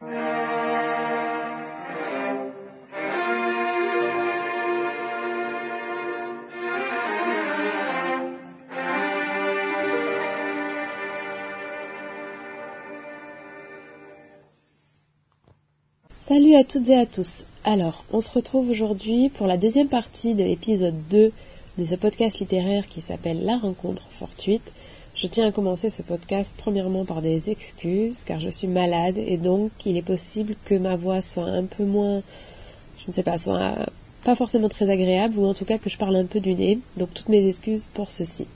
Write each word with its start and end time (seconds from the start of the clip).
Salut 0.00 0.14
à 16.54 16.62
toutes 16.62 16.88
et 16.90 16.94
à 16.94 17.06
tous. 17.06 17.42
Alors, 17.64 18.04
on 18.12 18.20
se 18.20 18.30
retrouve 18.30 18.70
aujourd'hui 18.70 19.30
pour 19.30 19.48
la 19.48 19.56
deuxième 19.56 19.88
partie 19.88 20.34
de 20.34 20.44
l'épisode 20.44 20.94
2 21.08 21.32
de 21.78 21.84
ce 21.84 21.96
podcast 21.96 22.38
littéraire 22.38 22.86
qui 22.86 23.00
s'appelle 23.00 23.44
La 23.44 23.56
rencontre 23.56 24.04
fortuite. 24.10 24.72
Je 25.18 25.26
tiens 25.26 25.48
à 25.48 25.50
commencer 25.50 25.90
ce 25.90 26.02
podcast 26.02 26.54
premièrement 26.56 27.04
par 27.04 27.22
des 27.22 27.50
excuses 27.50 28.22
car 28.22 28.38
je 28.38 28.50
suis 28.50 28.68
malade 28.68 29.18
et 29.18 29.36
donc 29.36 29.72
il 29.84 29.96
est 29.96 30.02
possible 30.02 30.54
que 30.64 30.76
ma 30.76 30.94
voix 30.94 31.22
soit 31.22 31.42
un 31.42 31.64
peu 31.64 31.82
moins, 31.84 32.22
je 32.98 33.08
ne 33.08 33.12
sais 33.12 33.24
pas, 33.24 33.36
soit 33.36 33.74
pas 34.22 34.36
forcément 34.36 34.68
très 34.68 34.88
agréable 34.90 35.36
ou 35.40 35.44
en 35.44 35.54
tout 35.54 35.64
cas 35.64 35.78
que 35.78 35.90
je 35.90 35.98
parle 35.98 36.14
un 36.14 36.24
peu 36.24 36.38
du 36.38 36.54
nez. 36.54 36.78
Donc 36.98 37.12
toutes 37.14 37.30
mes 37.30 37.48
excuses 37.48 37.88
pour 37.94 38.12
ceci. 38.12 38.46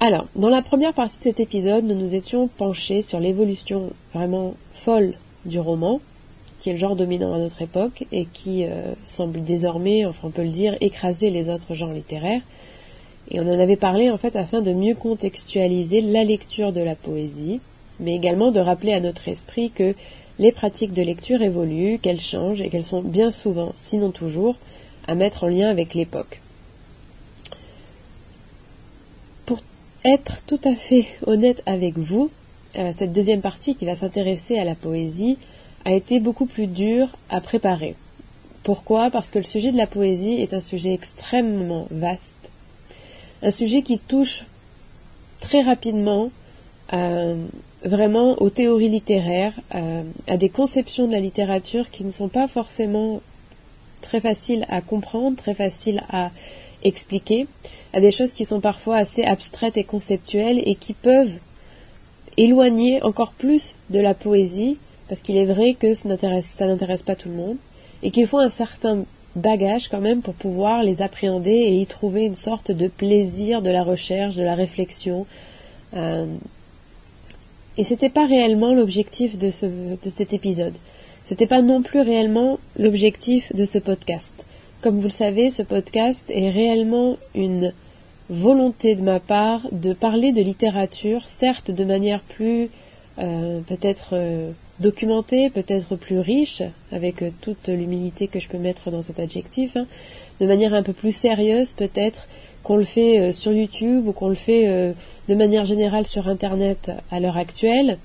Alors, 0.00 0.26
dans 0.34 0.48
la 0.48 0.62
première 0.62 0.94
partie 0.94 1.18
de 1.18 1.22
cet 1.22 1.38
épisode, 1.38 1.84
nous 1.84 1.94
nous 1.94 2.12
étions 2.12 2.48
penchés 2.48 3.00
sur 3.00 3.20
l'évolution 3.20 3.92
vraiment 4.12 4.54
folle 4.72 5.14
du 5.44 5.60
roman, 5.60 6.00
qui 6.58 6.70
est 6.70 6.72
le 6.72 6.78
genre 6.80 6.96
dominant 6.96 7.32
à 7.34 7.38
notre 7.38 7.62
époque 7.62 8.04
et 8.10 8.24
qui 8.24 8.64
euh, 8.64 8.94
semble 9.06 9.44
désormais, 9.44 10.06
enfin 10.06 10.26
on 10.26 10.30
peut 10.30 10.42
le 10.42 10.48
dire, 10.48 10.76
écraser 10.80 11.30
les 11.30 11.50
autres 11.50 11.74
genres 11.76 11.92
littéraires. 11.92 12.42
Et 13.30 13.40
on 13.40 13.48
en 13.48 13.60
avait 13.60 13.76
parlé 13.76 14.10
en 14.10 14.18
fait 14.18 14.36
afin 14.36 14.62
de 14.62 14.72
mieux 14.72 14.94
contextualiser 14.94 16.00
la 16.00 16.24
lecture 16.24 16.72
de 16.72 16.80
la 16.80 16.94
poésie, 16.94 17.60
mais 18.00 18.14
également 18.14 18.50
de 18.50 18.60
rappeler 18.60 18.92
à 18.92 19.00
notre 19.00 19.28
esprit 19.28 19.70
que 19.70 19.94
les 20.38 20.52
pratiques 20.52 20.92
de 20.92 21.02
lecture 21.02 21.42
évoluent, 21.42 21.98
qu'elles 21.98 22.20
changent 22.20 22.62
et 22.62 22.68
qu'elles 22.68 22.84
sont 22.84 23.02
bien 23.02 23.32
souvent, 23.32 23.72
sinon 23.74 24.10
toujours, 24.10 24.56
à 25.06 25.14
mettre 25.14 25.44
en 25.44 25.48
lien 25.48 25.68
avec 25.68 25.94
l'époque. 25.94 26.40
Pour 29.46 29.58
être 30.04 30.44
tout 30.44 30.60
à 30.64 30.74
fait 30.74 31.06
honnête 31.26 31.62
avec 31.66 31.98
vous, 31.98 32.30
euh, 32.76 32.92
cette 32.94 33.12
deuxième 33.12 33.40
partie 33.40 33.74
qui 33.74 33.84
va 33.84 33.96
s'intéresser 33.96 34.58
à 34.58 34.64
la 34.64 34.74
poésie, 34.74 35.38
a 35.84 35.92
été 35.92 36.20
beaucoup 36.20 36.46
plus 36.46 36.66
dur 36.66 37.08
à 37.30 37.40
préparer. 37.40 37.96
Pourquoi? 38.62 39.10
Parce 39.10 39.30
que 39.30 39.38
le 39.38 39.44
sujet 39.44 39.72
de 39.72 39.76
la 39.76 39.86
poésie 39.86 40.40
est 40.40 40.52
un 40.54 40.60
sujet 40.60 40.92
extrêmement 40.92 41.86
vaste, 41.90 42.50
un 43.42 43.50
sujet 43.50 43.82
qui 43.82 43.98
touche 43.98 44.44
très 45.40 45.62
rapidement 45.62 46.30
euh, 46.92 47.36
vraiment 47.84 48.40
aux 48.42 48.50
théories 48.50 48.88
littéraires, 48.88 49.54
euh, 49.74 50.02
à 50.26 50.36
des 50.36 50.48
conceptions 50.48 51.06
de 51.06 51.12
la 51.12 51.20
littérature 51.20 51.90
qui 51.90 52.04
ne 52.04 52.10
sont 52.10 52.28
pas 52.28 52.48
forcément 52.48 53.20
très 54.00 54.20
faciles 54.20 54.64
à 54.68 54.80
comprendre, 54.80 55.36
très 55.36 55.54
faciles 55.54 56.02
à 56.10 56.30
expliquer, 56.82 57.46
à 57.92 58.00
des 58.00 58.12
choses 58.12 58.32
qui 58.32 58.44
sont 58.44 58.60
parfois 58.60 58.96
assez 58.96 59.24
abstraites 59.24 59.76
et 59.76 59.84
conceptuelles 59.84 60.62
et 60.64 60.74
qui 60.74 60.92
peuvent 60.92 61.38
éloigner 62.36 63.02
encore 63.02 63.32
plus 63.32 63.74
de 63.90 63.98
la 63.98 64.14
poésie 64.14 64.78
parce 65.08 65.22
qu'il 65.22 65.36
est 65.36 65.46
vrai 65.46 65.74
que 65.74 65.94
ça 65.94 66.08
n'intéresse 66.08 67.02
pas 67.02 67.16
tout 67.16 67.28
le 67.28 67.34
monde, 67.34 67.56
et 68.02 68.10
qu'il 68.10 68.26
faut 68.26 68.38
un 68.38 68.50
certain 68.50 69.04
bagage 69.36 69.88
quand 69.88 70.00
même 70.00 70.22
pour 70.22 70.34
pouvoir 70.34 70.82
les 70.82 71.02
appréhender 71.02 71.50
et 71.50 71.74
y 71.74 71.86
trouver 71.86 72.24
une 72.24 72.34
sorte 72.34 72.70
de 72.70 72.88
plaisir 72.88 73.62
de 73.62 73.70
la 73.70 73.82
recherche, 73.82 74.34
de 74.34 74.42
la 74.42 74.54
réflexion. 74.54 75.26
Euh, 75.94 76.26
et 77.76 77.84
c'était 77.84 78.08
pas 78.08 78.26
réellement 78.26 78.74
l'objectif 78.74 79.38
de 79.38 79.50
cet 79.50 80.32
épisode. 80.32 80.74
C'était 81.24 81.46
pas 81.46 81.62
non 81.62 81.82
plus 81.82 82.00
réellement 82.00 82.58
l'objectif 82.78 83.54
de 83.54 83.66
ce 83.66 83.78
podcast. 83.78 84.46
Comme 84.80 84.96
vous 84.96 85.04
le 85.04 85.10
savez, 85.10 85.50
ce 85.50 85.62
podcast 85.62 86.24
est 86.30 86.50
réellement 86.50 87.16
une 87.34 87.72
volonté 88.30 88.94
de 88.94 89.02
ma 89.02 89.20
part 89.20 89.62
de 89.72 89.92
parler 89.92 90.32
de 90.32 90.40
littérature, 90.42 91.28
certes 91.28 91.70
de 91.70 91.84
manière 91.84 92.20
plus 92.20 92.70
euh, 93.18 93.60
peut-être 93.60 94.10
euh, 94.12 94.52
documenté, 94.80 95.50
peut-être 95.50 95.96
plus 95.96 96.20
riche, 96.20 96.62
avec 96.92 97.22
euh, 97.22 97.30
toute 97.40 97.68
l'humilité 97.68 98.28
que 98.28 98.40
je 98.40 98.48
peux 98.48 98.58
mettre 98.58 98.90
dans 98.90 99.02
cet 99.02 99.18
adjectif, 99.18 99.76
hein, 99.76 99.86
de 100.40 100.46
manière 100.46 100.74
un 100.74 100.82
peu 100.82 100.92
plus 100.92 101.12
sérieuse 101.12 101.72
peut-être 101.72 102.28
qu'on 102.62 102.76
le 102.76 102.84
fait 102.84 103.18
euh, 103.18 103.32
sur 103.32 103.52
YouTube 103.52 104.06
ou 104.06 104.12
qu'on 104.12 104.28
le 104.28 104.34
fait 104.34 104.68
euh, 104.68 104.92
de 105.28 105.34
manière 105.34 105.64
générale 105.64 106.06
sur 106.06 106.28
Internet 106.28 106.92
à 107.10 107.20
l'heure 107.20 107.36
actuelle. 107.36 107.98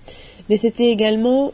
Mais 0.49 0.57
c'était 0.57 0.89
également 0.89 1.53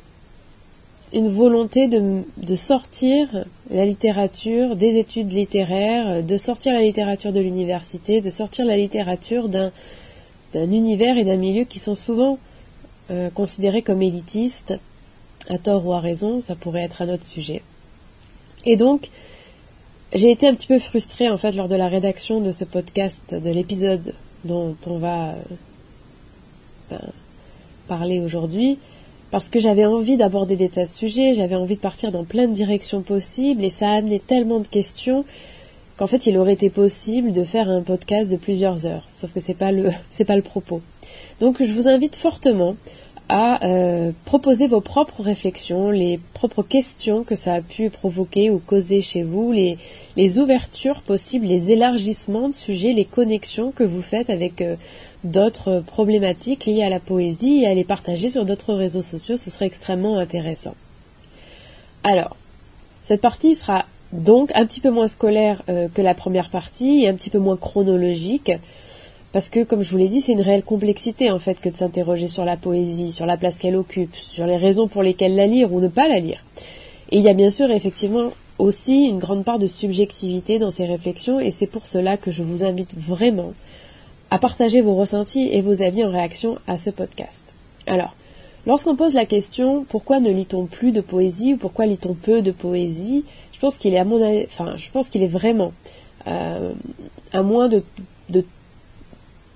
une 1.12 1.28
volonté 1.28 1.88
de, 1.88 2.56
sortir 2.56 3.46
la 3.72 3.86
littérature 3.86 4.75
des 4.75 4.97
études 4.97 5.31
littéraires, 5.31 6.24
de 6.24 6.38
sortir 6.38 6.74
la 6.74 6.81
littérature 6.81 7.34
de 7.34 7.40
l'université, 7.40 8.22
de 8.22 8.30
sortir 8.30 8.66
la 8.66 8.78
littérature 8.78 9.50
d'un 9.50 9.72
univers 10.53 11.18
et 11.18 11.24
d'un 11.24 11.36
milieu 11.36 11.63
qui 11.63 11.80
sont 11.80 11.96
souvent 11.96 12.38
considérés 13.34 13.81
comme 13.81 14.03
élitistes 14.03 14.78
à 15.50 15.58
tort 15.58 15.86
ou 15.86 15.94
à 15.94 16.00
raison, 16.00 16.42
ça 16.42 16.56
pourrait 16.56 16.84
être 16.84 17.02
un 17.02 17.10
autre 17.10 17.26
sujet. 17.26 17.62
Et 18.66 18.76
donc, 18.76 19.10
j'ai 20.14 20.32
été 20.32 20.48
un 20.48 20.54
petit 20.54 20.68
peu 20.68 20.80
frustrée 20.80 21.30
en 21.30 21.38
fait 21.38 21.52
lors 21.52 21.68
de 21.68 21.76
la 21.76 21.88
rédaction 21.88 22.42
de 22.42 22.52
ce 22.52 22.64
podcast, 22.64 23.36
de 23.36 23.50
l'épisode 23.50 24.14
dont 24.46 24.76
on 24.88 24.98
va 24.98 25.36
ben, 26.90 27.02
parler 27.88 28.20
aujourd'hui, 28.20 28.80
parce 29.32 29.50
que 29.50 29.60
j'avais 29.60 29.86
envie 29.86 30.18
d'aborder 30.18 30.56
des 30.56 30.70
tas 30.70 30.86
de 30.86 30.90
sujets, 30.90 31.34
j'avais 31.36 31.56
envie 31.56 31.76
de 31.76 31.81
partir 31.81 32.12
dans 32.12 32.24
plein 32.24 32.48
de 32.48 32.54
directions 32.54 33.02
possibles, 33.02 33.64
et 33.64 33.70
ça 33.70 33.90
a 33.90 33.98
amené 33.98 34.20
tellement 34.20 34.60
de 34.60 34.68
questions 34.68 35.26
qu'en 35.98 36.08
fait 36.08 36.26
il 36.26 36.38
aurait 36.38 36.54
été 36.54 36.70
possible 36.70 37.34
de 37.34 37.44
faire 37.44 37.70
un 37.70 37.81
podcast 37.81 38.31
de 38.31 38.38
plusieurs 38.38 38.86
heures. 38.86 39.08
Sauf 39.14 39.31
que 39.34 39.40
c'est 39.40 39.54
pas 39.54 39.72
le 39.72 39.92
pas 40.28 40.36
le 40.36 40.42
propos. 40.42 40.81
Donc 41.40 41.62
je 41.62 41.72
vous 41.72 41.88
invite 41.88 42.16
fortement 42.16 42.76
à 43.30 43.64
euh, 43.64 44.12
proposer 44.26 44.68
vos 44.68 44.82
propres 44.82 45.22
réflexions, 45.22 45.92
les 45.92 46.20
propres 46.34 46.64
questions 46.64 47.24
que 47.24 47.36
ça 47.36 47.54
a 47.54 47.62
pu 47.62 47.92
provoquer 47.92 48.50
ou 48.50 48.58
causer 48.58 49.04
chez 49.04 49.22
vous, 49.22 49.52
les, 49.52 49.78
ouvertures 50.40 51.02
possibles, 51.02 51.46
les 51.46 51.72
élargissements 51.72 52.50
de 52.50 52.56
sujets, 52.56 52.94
les 52.94 53.06
connexions 53.06 53.72
que 53.72 53.84
vous 53.84 54.02
faites 54.02 54.32
avec 54.32 54.62
euh, 54.62 54.76
d'autres 55.24 55.84
problématiques 55.86 56.66
liées 56.66 56.84
à 56.84 56.90
la 56.90 57.00
poésie 57.00 57.62
et 57.64 57.68
à 57.68 57.76
les 57.76 57.84
partager 57.84 58.32
sur 58.32 58.46
d'autres 58.46 58.74
réseaux 58.74 59.04
sociaux, 59.04 59.38
ce 59.38 59.52
serait 59.52 59.68
extrêmement 59.68 60.18
intéressant. 60.18 60.74
Alors, 62.04 62.36
cette 63.04 63.22
partie 63.22 63.54
sera 63.54 63.86
donc 64.12 64.52
un 64.56 64.66
petit 64.66 64.80
peu 64.80 64.90
moins 64.90 65.08
scolaire 65.08 65.62
euh, 65.70 65.88
que 65.94 66.02
la 66.02 66.16
première 66.16 66.50
partie 66.50 67.04
et 67.04 67.10
un 67.10 67.14
petit 67.14 67.30
peu 67.30 67.40
moins 67.40 67.58
chronologique. 67.58 68.52
Parce 69.32 69.50
que, 69.50 69.64
comme 69.64 69.84
je 69.84 69.92
vous 69.92 69.98
l'ai 69.98 70.08
dit, 70.08 70.22
c'est 70.22 70.32
une 70.32 70.42
réelle 70.42 70.64
complexité 70.64 71.30
en 71.30 71.40
fait 71.40 71.62
que 71.62 71.70
de 71.70 71.76
s'interroger 71.76 72.28
sur 72.28 72.46
la 72.46 72.58
poésie, 72.58 73.12
sur 73.12 73.28
la 73.28 73.38
place 73.38 73.60
qu'elle 73.60 73.76
occupe, 73.76 74.16
sur 74.16 74.48
les 74.48 74.58
raisons 74.58 74.88
pour 74.88 75.04
lesquelles 75.04 75.36
la 75.36 75.46
lire 75.46 75.72
ou 75.72 75.80
ne 75.80 75.88
pas 75.88 76.08
la 76.08 76.20
lire. 76.20 76.44
Et 77.12 77.18
il 77.18 77.24
y 77.24 77.30
a 77.30 77.34
bien 77.34 77.52
sûr 77.52 77.70
effectivement 77.70 78.32
aussi 78.58 79.06
une 79.06 79.20
grande 79.20 79.46
part 79.46 79.60
de 79.60 79.68
subjectivité 79.68 80.60
dans 80.60 80.72
ces 80.72 80.86
réflexions 80.86 81.40
et 81.40 81.52
c'est 81.52 81.68
pour 81.68 81.88
cela 81.88 82.18
que 82.18 82.32
je 82.32 82.44
vous 82.44 82.64
invite 82.64 82.96
vraiment 82.98 83.54
à 84.32 84.38
partager 84.38 84.82
vos 84.82 84.96
ressentis 84.96 85.50
et 85.52 85.62
vos 85.62 85.82
avis 85.82 86.04
en 86.04 86.12
réaction 86.12 86.58
à 86.68 86.78
ce 86.78 86.90
podcast. 86.90 87.46
Alors, 87.88 88.14
lorsqu'on 88.68 88.96
pose 88.96 89.14
la 89.14 89.26
question 89.26 89.86
pourquoi 89.88 90.20
ne 90.20 90.30
lit-on 90.30 90.66
plus 90.66 90.92
de 90.92 91.02
poésie 91.02 91.54
ou 91.54 91.58
pourquoi 91.58 91.86
lit-on 91.86 92.14
peu 92.16 92.42
de 92.42 92.52
poésie, 92.52 93.26
je 93.54 93.60
pense 93.60 93.78
qu'il 93.78 93.94
est 93.94 94.00
à 94.00 94.06
mon 94.06 94.22
enfin, 94.44 94.76
je 94.76 94.90
pense 94.92 95.10
qu'il 95.10 95.24
est 95.24 95.28
vraiment 95.28 95.72
euh, 96.28 96.74
à 97.32 97.44
moins 97.44 97.70
de, 97.70 97.84
de 98.30 98.44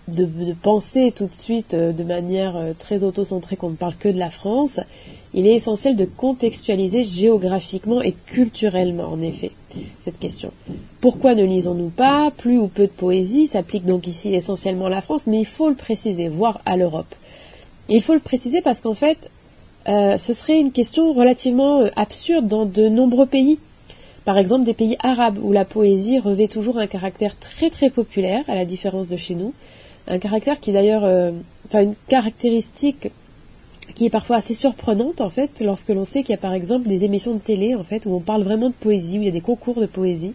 de, 0.08 0.53
penser 0.62 1.12
tout 1.16 1.25
de 1.28 1.34
suite 1.34 1.74
euh, 1.74 1.91
de 1.91 2.03
manière 2.03 2.56
euh, 2.56 2.74
très 2.78 3.03
auto-centrée 3.03 3.56
qu'on 3.56 3.69
ne 3.69 3.75
parle 3.75 3.96
que 3.96 4.09
de 4.09 4.19
la 4.19 4.30
France, 4.30 4.80
il 5.34 5.47
est 5.47 5.56
essentiel 5.56 5.96
de 5.96 6.06
contextualiser 6.06 7.06
géographiquement 7.06 8.01
et 8.01 8.13
culturellement, 8.25 9.06
en 9.06 9.22
effet, 9.22 9.51
cette 10.00 10.19
question. 10.19 10.51
Pourquoi 11.01 11.36
ne 11.36 11.44
lisons-nous 11.44 11.89
pas 11.89 12.31
plus 12.36 12.57
ou 12.57 12.68
peu 12.68 12.83
de 12.83 12.92
poésie? 12.92 13.48
S'applique 13.48 13.86
donc 13.86 14.07
ici 14.07 14.33
essentiellement 14.33 14.88
à 14.88 14.89
la 14.89 15.01
France, 15.01 15.25
mais 15.25 15.39
il 15.39 15.45
faut 15.45 15.69
le 15.69 15.75
préciser, 15.75 16.28
voire 16.28 16.62
à 16.66 16.78
l'Europe. 16.78 17.16
il 17.89 18.01
faut 18.01 18.13
le 18.13 18.19
préciser 18.19 18.62
parce 18.62 18.81
qu'en 18.81 18.94
fait, 18.94 19.31
euh, 19.88 20.18
ce 20.18 20.33
serait 20.33 20.60
une 20.60 20.72
question 20.72 21.13
relativement 21.13 21.83
absurde 21.95 22.48
dans 22.48 22.66
de 22.66 22.88
nombreux 22.88 23.25
pays. 23.25 23.60
Par 24.25 24.38
exemple, 24.38 24.63
des 24.63 24.74
pays 24.74 24.95
arabes 25.04 25.38
où 25.42 25.51
la 25.51 25.66
poésie 25.66 26.19
revêt 26.19 26.48
toujours 26.48 26.78
un 26.78 26.88
caractère 26.88 27.38
très 27.38 27.69
très 27.69 27.89
populaire, 27.89 28.44
à 28.48 28.56
la 28.56 28.63
différence 28.63 29.10
de 29.10 29.18
chez 29.18 29.36
nous, 29.36 29.54
un 30.08 30.20
caractère 30.20 30.60
qui 30.60 30.72
d'ailleurs, 30.72 31.04
euh, 31.06 31.32
enfin 31.68 31.84
une 31.84 31.96
caractéristique 32.08 33.10
qui 33.96 34.06
est 34.06 34.10
parfois 34.10 34.38
assez 34.38 34.54
surprenante 34.54 35.22
en 35.22 35.30
fait 35.30 35.62
lorsque 35.62 35.90
l'on 35.90 36.06
sait 36.06 36.24
qu'il 36.24 36.32
y 36.32 36.38
a 36.38 36.42
par 36.42 36.54
exemple 36.54 36.88
des 36.88 37.04
émissions 37.04 37.34
de 37.34 37.40
télé 37.40 37.76
en 37.76 37.84
fait 37.84 38.06
où 38.06 38.14
on 38.14 38.20
parle 38.20 38.44
vraiment 38.44 38.70
de 38.70 38.74
poésie, 38.74 39.20
où 39.20 39.22
il 39.22 39.26
y 39.26 39.30
a 39.30 39.32
des 39.32 39.42
concours 39.42 39.80
de 39.80 39.86
poésie, 39.86 40.34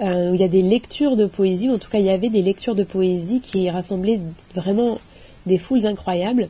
euh, 0.00 0.30
où 0.30 0.34
il 0.34 0.40
y 0.40 0.44
a 0.44 0.48
des 0.48 0.62
lectures 0.62 1.16
de 1.16 1.26
poésie, 1.26 1.68
ou 1.68 1.74
en 1.74 1.78
tout 1.78 1.90
cas 1.90 1.98
il 1.98 2.06
y 2.06 2.10
avait 2.10 2.30
des 2.30 2.42
lectures 2.42 2.74
de 2.74 2.84
poésie 2.84 3.40
qui 3.40 3.68
rassemblaient 3.70 4.20
vraiment 4.54 4.98
des 5.46 5.58
foules 5.58 5.86
incroyables, 5.86 6.48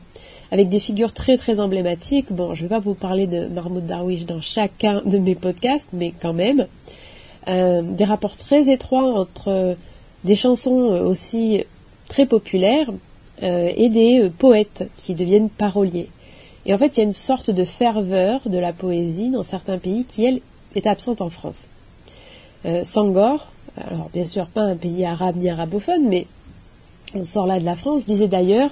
avec 0.51 0.69
des 0.69 0.79
figures 0.79 1.13
très 1.13 1.37
très 1.37 1.59
emblématiques. 1.59 2.27
Bon, 2.31 2.53
je 2.53 2.63
ne 2.63 2.69
vais 2.69 2.75
pas 2.75 2.79
vous 2.79 2.93
parler 2.93 3.25
de 3.25 3.47
Mahmoud 3.47 3.85
Darwish 3.87 4.25
dans 4.25 4.41
chacun 4.41 5.01
de 5.05 5.17
mes 5.17 5.35
podcasts, 5.35 5.89
mais 5.93 6.13
quand 6.21 6.33
même. 6.33 6.67
Euh, 7.49 7.81
des 7.81 8.05
rapports 8.05 8.37
très 8.37 8.71
étroits 8.71 9.19
entre 9.19 9.75
des 10.23 10.35
chansons 10.35 10.71
aussi 10.71 11.65
très 12.13 12.27
populaires 12.27 12.91
euh, 13.41 13.71
et 13.75 13.89
des 13.89 14.29
poètes 14.37 14.87
qui 14.97 15.15
deviennent 15.15 15.49
paroliers. 15.49 16.09
Et 16.67 16.73
en 16.75 16.77
fait, 16.77 16.95
il 16.95 16.99
y 16.99 17.01
a 17.01 17.07
une 17.07 17.11
sorte 17.11 17.49
de 17.49 17.65
ferveur 17.65 18.41
de 18.45 18.59
la 18.59 18.71
poésie 18.71 19.31
dans 19.31 19.43
certains 19.43 19.79
pays 19.79 20.05
qui, 20.05 20.23
elle, 20.23 20.39
est 20.75 20.85
absente 20.85 21.21
en 21.21 21.31
France. 21.31 21.69
Euh, 22.65 22.85
Sangor, 22.85 23.47
alors 23.77 24.11
bien 24.13 24.27
sûr 24.27 24.45
pas 24.45 24.61
un 24.61 24.75
pays 24.75 25.03
arabe 25.05 25.37
ni 25.37 25.49
arabophone, 25.49 26.07
mais 26.07 26.27
on 27.15 27.25
sort 27.25 27.47
là 27.47 27.59
de 27.59 27.65
la 27.65 27.75
France, 27.75 28.05
disait 28.05 28.27
d'ailleurs 28.27 28.69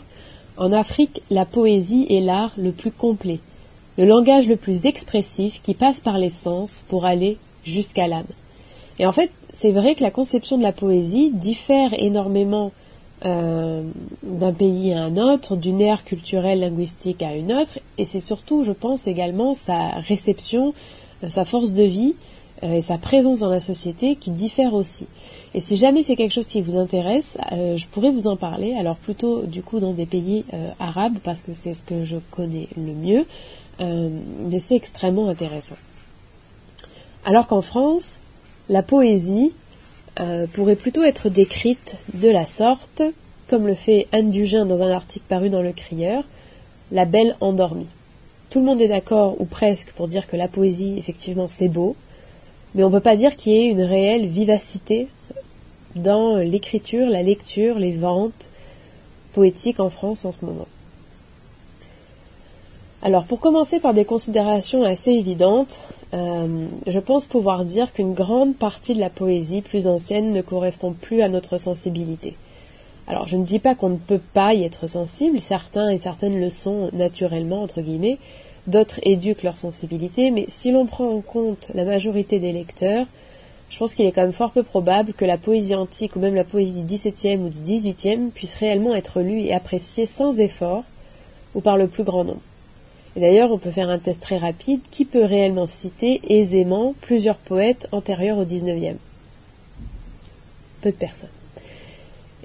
En 0.58 0.72
Afrique, 0.72 1.24
la 1.32 1.46
poésie 1.46 2.06
est 2.12 2.22
l'art 2.22 2.54
le 2.60 2.72
plus 2.72 2.92
complet, 2.92 3.40
le 3.98 4.06
langage 4.06 4.48
le 4.48 4.56
plus 4.56 4.86
expressif 4.86 5.64
qui 5.64 5.74
passe 5.74 6.00
par 6.00 6.20
les 6.20 6.30
sens 6.30 6.86
pour 6.90 7.06
aller 7.06 7.40
jusqu'à 7.64 8.08
l'âme. 8.08 8.34
Et 9.00 9.08
en 9.08 9.12
fait, 9.12 9.32
c'est 9.52 9.72
vrai 9.72 9.96
que 9.96 10.04
la 10.04 10.12
conception 10.12 10.60
de 10.60 10.64
la 10.64 10.74
poésie 10.74 11.32
diffère 11.32 11.92
énormément 11.98 12.72
euh, 13.26 13.84
d'un 14.24 14.54
pays 14.54 14.94
à 14.94 15.04
un 15.04 15.18
autre, 15.18 15.56
d'une 15.56 15.80
ère 15.80 16.04
culturelle 16.04 16.62
linguistique 16.62 17.22
à 17.22 17.36
une 17.36 17.54
autre, 17.54 17.78
et 17.98 18.06
c'est 18.06 18.20
surtout, 18.20 18.64
je 18.64 18.72
pense, 18.72 19.06
également 19.06 19.54
sa 19.54 19.90
réception, 20.00 20.74
euh, 21.24 21.30
sa 21.30 21.46
force 21.46 21.74
de 21.74 21.84
vie 21.84 22.16
euh, 22.64 22.74
et 22.74 22.82
sa 22.82 22.98
présence 22.98 23.42
dans 23.42 23.50
la 23.50 23.60
société 23.60 24.16
qui 24.16 24.32
diffère 24.32 24.74
aussi. 24.74 25.06
Et 25.54 25.62
si 25.62 25.78
jamais 25.78 26.02
c'est 26.02 26.16
quelque 26.16 26.34
chose 26.34 26.48
qui 26.48 26.62
vous 26.62 26.78
intéresse, 26.78 27.38
je 27.52 27.86
pourrais 27.88 28.12
vous 28.12 28.28
en 28.28 28.38
parler, 28.38 28.74
alors 28.80 28.96
plutôt 28.96 29.42
du 29.42 29.62
coup 29.62 29.82
dans 29.82 29.92
des 29.92 30.06
pays 30.06 30.46
arabes, 30.80 31.18
parce 31.26 31.42
que 31.42 31.54
c'est 31.54 31.74
ce 31.74 31.84
que 31.84 32.06
je 32.06 32.16
connais 32.32 32.70
le 32.78 32.94
mieux, 32.94 33.26
mais 33.80 34.62
c'est 34.62 34.76
extrêmement 34.76 35.28
intéressant. 35.28 35.76
Alors 37.26 37.48
qu'en 37.48 37.62
France, 37.62 38.20
la 38.70 38.82
poésie 38.82 39.52
euh, 40.20 40.46
pourrait 40.48 40.76
plutôt 40.76 41.04
être 41.04 41.30
décrite 41.30 42.06
de 42.16 42.30
la 42.30 42.46
sorte, 42.46 43.02
comme 43.48 43.68
le 43.68 43.76
fait 43.76 44.08
Anne 44.12 44.30
Dugin 44.30 44.66
dans 44.66 44.82
un 44.82 44.92
article 44.92 45.26
paru 45.28 45.50
dans 45.50 45.62
Le 45.62 45.74
Crieur, 45.74 46.24
La 46.92 47.06
belle 47.06 47.36
endormie. 47.40 47.88
Tout 48.50 48.60
le 48.60 48.66
monde 48.66 48.82
est 48.82 48.90
d'accord, 48.90 49.40
ou 49.40 49.46
presque, 49.46 49.92
pour 49.94 50.08
dire 50.08 50.28
que 50.28 50.36
la 50.36 50.50
poésie, 50.50 50.98
effectivement, 50.98 51.48
c'est 51.48 51.70
beau, 51.70 51.96
mais 52.76 52.84
on 52.84 52.90
ne 52.90 52.96
peut 52.96 53.02
pas 53.02 53.16
dire 53.16 53.36
qu'il 53.36 53.54
y 53.54 53.58
ait 53.58 53.70
une 53.70 53.82
réelle 53.82 54.26
vivacité 54.26 55.08
dans 55.96 56.38
l'écriture, 56.38 57.10
la 57.10 57.24
lecture, 57.24 57.80
les 57.80 57.94
ventes 57.94 58.52
poétiques 59.34 59.80
en 59.80 59.90
France 59.90 60.26
en 60.26 60.32
ce 60.32 60.44
moment. 60.44 60.68
Alors, 63.04 63.26
pour 63.26 63.40
commencer 63.40 63.80
par 63.80 63.96
des 63.96 64.06
considérations 64.06 64.84
assez 64.84 65.10
évidentes, 65.10 65.82
euh, 66.14 66.68
je 66.86 67.00
pense 67.00 67.26
pouvoir 67.26 67.66
dire 67.66 67.92
qu'une 67.94 68.14
grande 68.14 68.56
partie 68.56 68.94
de 68.94 69.00
la 69.00 69.10
poésie 69.10 69.64
plus 69.64 69.88
ancienne 69.88 70.32
ne 70.32 70.42
correspond 70.44 70.94
plus 70.94 71.24
à 71.24 71.28
notre 71.28 71.58
sensibilité. 71.58 72.36
Alors, 73.08 73.28
je 73.28 73.38
ne 73.38 73.44
dis 73.44 73.58
pas 73.58 73.74
qu'on 73.74 73.90
ne 73.90 73.98
peut 73.98 74.22
pas 74.36 74.54
y 74.54 74.64
être 74.64 74.86
sensible, 74.86 75.42
certains 75.42 75.90
et 75.90 75.98
certaines 75.98 76.40
le 76.40 76.52
sont 76.52 76.92
naturellement, 76.94 77.64
entre 77.64 77.82
guillemets, 77.82 78.20
d'autres 78.68 79.00
éduquent 79.02 79.42
leur 79.42 79.58
sensibilité, 79.58 80.30
mais 80.30 80.46
si 80.48 80.72
l'on 80.72 80.86
prend 80.86 81.10
en 81.10 81.22
compte 81.22 81.70
la 81.74 81.86
majorité 81.86 82.38
des 82.38 82.52
lecteurs, 82.52 83.08
je 83.72 83.80
pense 83.80 83.96
qu'il 83.96 84.06
est 84.06 84.12
quand 84.12 84.22
même 84.22 84.32
fort 84.32 84.52
peu 84.52 84.62
probable 84.62 85.14
que 85.14 85.26
la 85.26 85.40
poésie 85.40 85.74
antique 85.74 86.16
ou 86.16 86.20
même 86.20 86.36
la 86.36 86.44
poésie 86.44 86.84
du 86.84 86.96
XVIIe 86.96 87.40
ou 87.40 87.50
du 87.50 87.60
XVIIIe 87.62 88.30
puisse 88.30 88.54
réellement 88.54 88.94
être 88.94 89.22
lue 89.22 89.40
et 89.40 89.56
appréciée 89.56 90.06
sans 90.06 90.40
effort 90.40 90.84
ou 91.56 91.62
par 91.62 91.78
le 91.78 91.88
plus 91.88 92.04
grand 92.04 92.26
nombre. 92.26 92.42
Et 93.16 93.20
d'ailleurs, 93.20 93.52
on 93.52 93.58
peut 93.58 93.72
faire 93.72 93.90
un 93.90 94.00
test 94.00 94.22
très 94.22 94.38
rapide. 94.38 94.80
Qui 94.90 95.06
peut 95.06 95.24
réellement 95.24 95.68
citer 95.68 96.22
aisément 96.30 96.96
plusieurs 97.02 97.38
poètes 97.38 97.88
antérieurs 97.92 98.38
au 98.38 98.46
XIXe 98.46 98.96
Peu 100.82 100.92
de 100.92 100.96
personnes. 100.96 101.30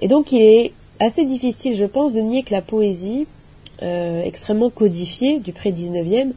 Et 0.01 0.07
donc, 0.07 0.31
il 0.31 0.41
est 0.41 0.73
assez 0.99 1.25
difficile, 1.25 1.75
je 1.75 1.85
pense, 1.85 2.13
de 2.13 2.21
nier 2.21 2.43
que 2.43 2.51
la 2.51 2.61
poésie, 2.61 3.27
euh, 3.81 4.21
extrêmement 4.23 4.69
codifiée 4.69 5.39
du 5.39 5.53
pré-XIXe, 5.53 6.33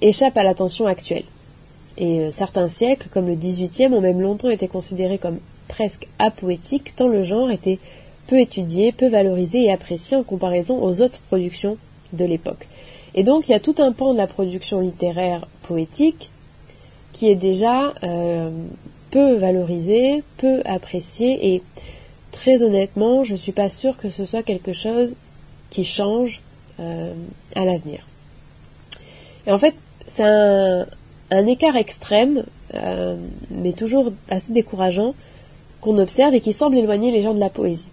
échappe 0.00 0.36
à 0.36 0.44
l'attention 0.44 0.86
actuelle. 0.86 1.24
Et 1.96 2.20
euh, 2.20 2.30
certains 2.30 2.68
siècles, 2.68 3.08
comme 3.12 3.26
le 3.26 3.34
XVIIIe, 3.34 3.92
ont 3.92 4.00
même 4.00 4.20
longtemps 4.20 4.50
été 4.50 4.68
considérés 4.68 5.18
comme 5.18 5.38
presque 5.68 6.08
apoétiques, 6.18 6.96
tant 6.96 7.08
le 7.08 7.22
genre 7.22 7.50
était 7.50 7.78
peu 8.26 8.38
étudié, 8.38 8.92
peu 8.92 9.08
valorisé 9.08 9.64
et 9.64 9.72
apprécié 9.72 10.16
en 10.16 10.22
comparaison 10.22 10.82
aux 10.82 11.00
autres 11.00 11.20
productions 11.28 11.76
de 12.12 12.24
l'époque. 12.24 12.68
Et 13.14 13.22
donc 13.22 13.48
il 13.48 13.52
y 13.52 13.54
a 13.54 13.60
tout 13.60 13.74
un 13.78 13.92
pan 13.92 14.12
de 14.12 14.18
la 14.18 14.26
production 14.26 14.80
littéraire 14.80 15.46
poétique 15.62 16.30
qui 17.12 17.30
est 17.30 17.34
déjà 17.34 17.94
euh, 18.04 18.50
peu 19.10 19.34
valorisé, 19.34 20.22
peu 20.36 20.60
apprécié 20.64 21.54
et 21.54 21.62
très 22.30 22.62
honnêtement, 22.62 23.24
je 23.24 23.32
ne 23.32 23.38
suis 23.38 23.52
pas 23.52 23.70
sûre 23.70 23.96
que 23.96 24.10
ce 24.10 24.24
soit 24.24 24.42
quelque 24.42 24.72
chose 24.72 25.16
qui 25.70 25.84
change 25.84 26.42
euh, 26.80 27.12
à 27.54 27.64
l'avenir. 27.64 28.06
Et 29.46 29.52
en 29.52 29.58
fait, 29.58 29.74
c'est 30.06 30.24
un, 30.24 31.46
écart 31.46 31.76
extrême, 31.76 32.44
euh, 32.74 33.16
mais 33.50 33.72
toujours 33.72 34.12
assez 34.30 34.52
décourageant, 34.52 35.14
qu'on 35.80 35.98
observe 35.98 36.34
et 36.34 36.40
qui 36.40 36.52
semble 36.52 36.76
éloigner 36.76 37.10
les 37.10 37.22
gens 37.22 37.34
de 37.34 37.40
la 37.40 37.50
poésie. 37.50 37.88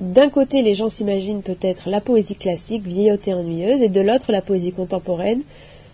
D'un 0.00 0.30
côté, 0.30 0.62
les 0.62 0.74
gens 0.74 0.88
s'imaginent 0.88 1.42
peut-être 1.42 1.90
la 1.90 2.00
poésie 2.00 2.36
classique, 2.36 2.86
vieillotte 2.86 3.28
et 3.28 3.34
ennuyeuse, 3.34 3.82
et 3.82 3.90
de 3.90 4.00
l'autre, 4.00 4.32
la 4.32 4.40
poésie 4.40 4.72
contemporaine, 4.72 5.42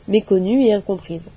méconnue 0.06 0.62
et 0.62 0.73
incomprise. 0.73 1.29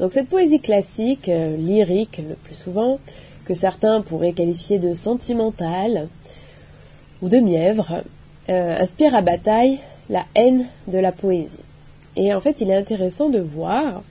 Donc 0.00 0.12
cette 0.12 0.28
poésie 0.28 0.60
classique, 0.60 1.28
euh, 1.28 1.56
lyrique 1.56 2.20
le 2.28 2.34
plus 2.34 2.56
souvent, 2.56 2.98
que 3.44 3.54
certains 3.54 4.00
pourraient 4.00 4.32
qualifier 4.32 4.78
de 4.78 4.94
sentimentale 4.94 6.08
ou 7.22 7.28
de 7.28 7.38
mièvre, 7.38 8.02
euh, 8.48 8.76
inspire 8.80 9.14
à 9.14 9.22
bataille 9.22 9.78
la 10.10 10.24
haine 10.34 10.66
de 10.88 10.98
la 10.98 11.12
poésie. 11.12 11.60
Et 12.16 12.34
en 12.34 12.40
fait, 12.40 12.60
il 12.60 12.70
est 12.70 12.76
intéressant 12.76 13.28
de 13.28 13.38
voir 13.38 14.02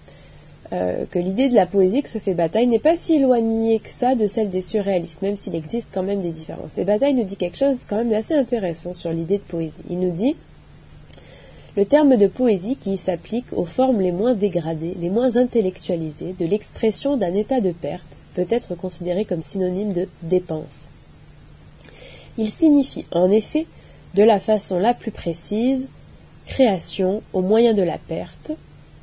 euh, 0.73 1.05
que 1.09 1.19
l'idée 1.19 1.47
de 1.49 1.55
la 1.55 1.65
poésie 1.65 2.01
que 2.01 2.09
se 2.09 2.17
fait 2.17 2.33
Bataille 2.33 2.67
n'est 2.67 2.79
pas 2.79 2.97
si 2.97 3.15
éloignée 3.15 3.79
que 3.79 3.89
ça 3.89 4.15
de 4.15 4.27
celle 4.27 4.49
des 4.49 4.61
surréalistes, 4.61 5.21
même 5.21 5.37
s'il 5.37 5.55
existe 5.55 5.89
quand 5.93 6.03
même 6.03 6.21
des 6.21 6.31
différences. 6.31 6.77
Et 6.77 6.83
Bataille 6.83 7.13
nous 7.13 7.23
dit 7.23 7.37
quelque 7.37 7.57
chose 7.57 7.77
quand 7.87 7.97
même 7.97 8.09
d'assez 8.09 8.33
intéressant 8.33 8.93
sur 8.93 9.11
l'idée 9.11 9.37
de 9.37 9.43
poésie. 9.43 9.81
Il 9.89 9.99
nous 9.99 10.11
dit 10.11 10.35
le 11.77 11.85
terme 11.85 12.17
de 12.17 12.27
poésie 12.27 12.75
qui 12.75 12.97
s'applique 12.97 13.53
aux 13.53 13.65
formes 13.65 14.01
les 14.01 14.11
moins 14.11 14.33
dégradées, 14.33 14.95
les 14.99 15.11
moins 15.11 15.37
intellectualisées, 15.37 16.33
de 16.37 16.45
l'expression 16.45 17.17
d'un 17.17 17.35
état 17.35 17.61
de 17.61 17.71
perte, 17.71 18.17
peut 18.33 18.47
être 18.49 18.75
considéré 18.75 19.25
comme 19.25 19.43
synonyme 19.43 19.93
de 19.93 20.07
dépense. 20.23 20.87
Il 22.37 22.49
signifie 22.49 23.05
en 23.11 23.29
effet, 23.29 23.67
de 24.15 24.23
la 24.23 24.39
façon 24.39 24.79
la 24.79 24.93
plus 24.93 25.11
précise, 25.11 25.87
création 26.47 27.21
au 27.31 27.41
moyen 27.41 27.73
de 27.73 27.83
la 27.83 27.97
perte, 27.97 28.51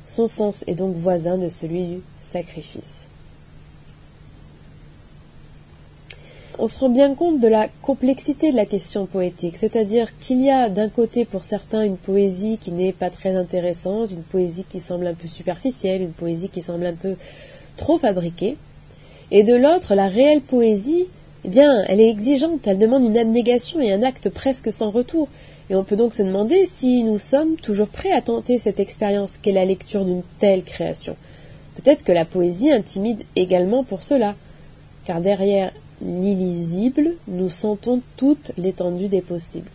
son 0.05 0.27
sens 0.27 0.63
est 0.67 0.75
donc 0.75 0.95
voisin 0.95 1.37
de 1.37 1.49
celui 1.49 1.85
du 1.85 2.01
sacrifice. 2.19 3.07
On 6.57 6.69
se 6.69 6.79
rend 6.79 6.89
bien 6.89 7.15
compte 7.15 7.41
de 7.41 7.49
la 7.49 7.67
complexité 7.81 8.51
de 8.51 8.55
la 8.55 8.65
question 8.65 9.07
poétique, 9.07 9.57
c'est-à-dire 9.57 10.17
qu'il 10.19 10.41
y 10.41 10.49
a 10.49 10.69
d'un 10.69 10.87
côté 10.87 11.25
pour 11.25 11.43
certains 11.43 11.83
une 11.83 11.97
poésie 11.97 12.57
qui 12.61 12.71
n'est 12.71 12.93
pas 12.93 13.09
très 13.09 13.35
intéressante, 13.35 14.11
une 14.11 14.23
poésie 14.23 14.65
qui 14.69 14.79
semble 14.79 15.05
un 15.05 15.13
peu 15.13 15.27
superficielle, 15.27 16.01
une 16.01 16.13
poésie 16.13 16.47
qui 16.47 16.61
semble 16.61 16.85
un 16.85 16.93
peu 16.93 17.15
trop 17.75 17.97
fabriquée, 17.97 18.55
et 19.31 19.43
de 19.43 19.53
l'autre 19.53 19.95
la 19.95 20.07
réelle 20.07 20.41
poésie, 20.41 21.07
eh 21.43 21.49
bien, 21.49 21.83
elle 21.87 21.99
est 21.99 22.09
exigeante, 22.09 22.65
elle 22.67 22.79
demande 22.79 23.03
une 23.03 23.17
abnégation 23.17 23.81
et 23.81 23.91
un 23.91 24.01
acte 24.01 24.29
presque 24.29 24.71
sans 24.71 24.91
retour. 24.91 25.27
Et 25.69 25.75
on 25.75 25.83
peut 25.83 25.95
donc 25.95 26.13
se 26.13 26.21
demander 26.21 26.65
si 26.65 27.03
nous 27.03 27.17
sommes 27.17 27.55
toujours 27.55 27.87
prêts 27.87 28.11
à 28.11 28.21
tenter 28.21 28.59
cette 28.59 28.79
expérience 28.79 29.37
qu'est 29.37 29.51
la 29.51 29.65
lecture 29.65 30.05
d'une 30.05 30.21
telle 30.39 30.63
création. 30.63 31.15
Peut-être 31.75 32.03
que 32.03 32.11
la 32.11 32.25
poésie 32.25 32.71
intimide 32.71 33.23
également 33.35 33.83
pour 33.83 34.03
cela, 34.03 34.35
car 35.05 35.21
derrière 35.21 35.71
l'illisible, 36.01 37.15
nous 37.27 37.49
sentons 37.49 38.01
toute 38.15 38.51
l'étendue 38.57 39.07
des 39.07 39.21
possibles. 39.21 39.69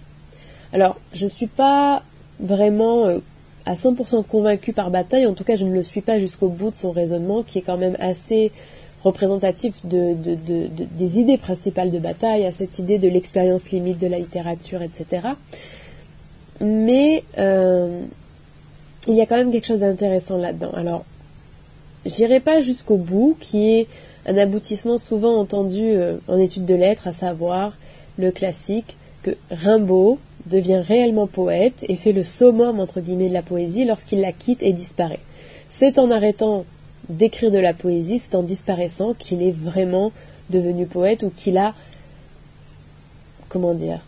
Alors, 0.73 0.97
je 1.13 1.25
ne 1.25 1.31
suis 1.31 1.49
pas 1.49 2.05
vraiment 2.39 3.07
euh, 3.07 3.19
à 3.67 3.75
100% 3.75 4.25
convaincue 4.25 4.73
par 4.73 4.91
Bataille, 4.91 5.27
en 5.27 5.35
tout 5.35 5.45
cas 5.45 5.57
je 5.57 5.65
ne 5.65 5.73
le 5.73 5.83
suis 5.83 6.01
pas 6.01 6.19
jusqu'au 6.19 6.49
bout 6.49 6.71
de 6.71 6.77
son 6.77 6.93
raisonnement, 6.93 7.43
qui 7.43 7.59
est 7.59 7.63
quand 7.63 7.77
même 7.77 7.97
assez 7.99 8.53
représentatif 9.03 9.75
de, 9.85 10.15
des 10.15 11.19
idées 11.19 11.39
principales 11.39 11.91
de 11.91 11.99
Bataille, 11.99 12.47
à 12.47 12.53
cette 12.53 12.79
idée 12.79 12.99
de 12.99 13.09
l'expérience 13.09 13.71
limite 13.71 13.99
de 13.99 14.07
la 14.07 14.19
littérature, 14.19 14.83
etc 14.83 15.23
mais 16.61 17.25
euh, 17.39 18.03
il 19.09 19.15
y 19.15 19.21
a 19.21 19.27
quand 19.27 19.37
même 19.37 19.51
quelque 19.51 19.67
chose 19.67 19.81
d'intéressant 19.81 20.37
là-dedans. 20.37 20.73
Alors, 20.75 21.05
je 22.07 22.15
n'irai 22.17 22.41
pas 22.41 22.61
jusqu'au 22.61 22.97
bout, 22.97 23.37
qui 23.41 23.71
est 23.71 23.87
un 24.27 24.37
aboutissement 24.37 24.99
souvent 24.99 25.37
entendu 25.39 25.81
euh, 25.83 26.17
en 26.29 26.39
études 26.39 26.67
de 26.67 26.75
lettres, 26.75 27.09
à 27.09 27.13
savoir 27.13 27.73
le 28.19 28.31
classique, 28.31 28.97
que 29.23 29.31
Rimbaud 29.51 30.19
devient 30.47 30.83
réellement 30.87 31.27
poète 31.27 31.85
et 31.89 31.97
fait 31.97 32.13
le 32.13 32.25
summum 32.25 32.81
entre 32.81 33.01
guillemets 33.01 33.29
de 33.29 33.35
la 33.35 33.43
poésie 33.43 33.85
lorsqu'il 33.85 34.21
la 34.21 34.33
quitte 34.33 34.63
et 34.63 34.73
disparaît. 34.73 35.21
C'est 35.69 35.99
en 35.99 36.11
arrêtant 36.11 36.65
d'écrire 37.09 37.51
de 37.51 37.59
la 37.59 37.75
poésie, 37.75 38.19
c'est 38.19 38.35
en 38.35 38.43
disparaissant 38.43 39.15
qu'il 39.15 39.43
est 39.43 39.51
vraiment 39.53 40.13
devenu 40.49 40.87
poète 40.87 41.23
ou 41.23 41.31
qu'il 41.31 41.59
a, 41.59 41.75
comment 43.49 43.75
dire, 43.75 44.01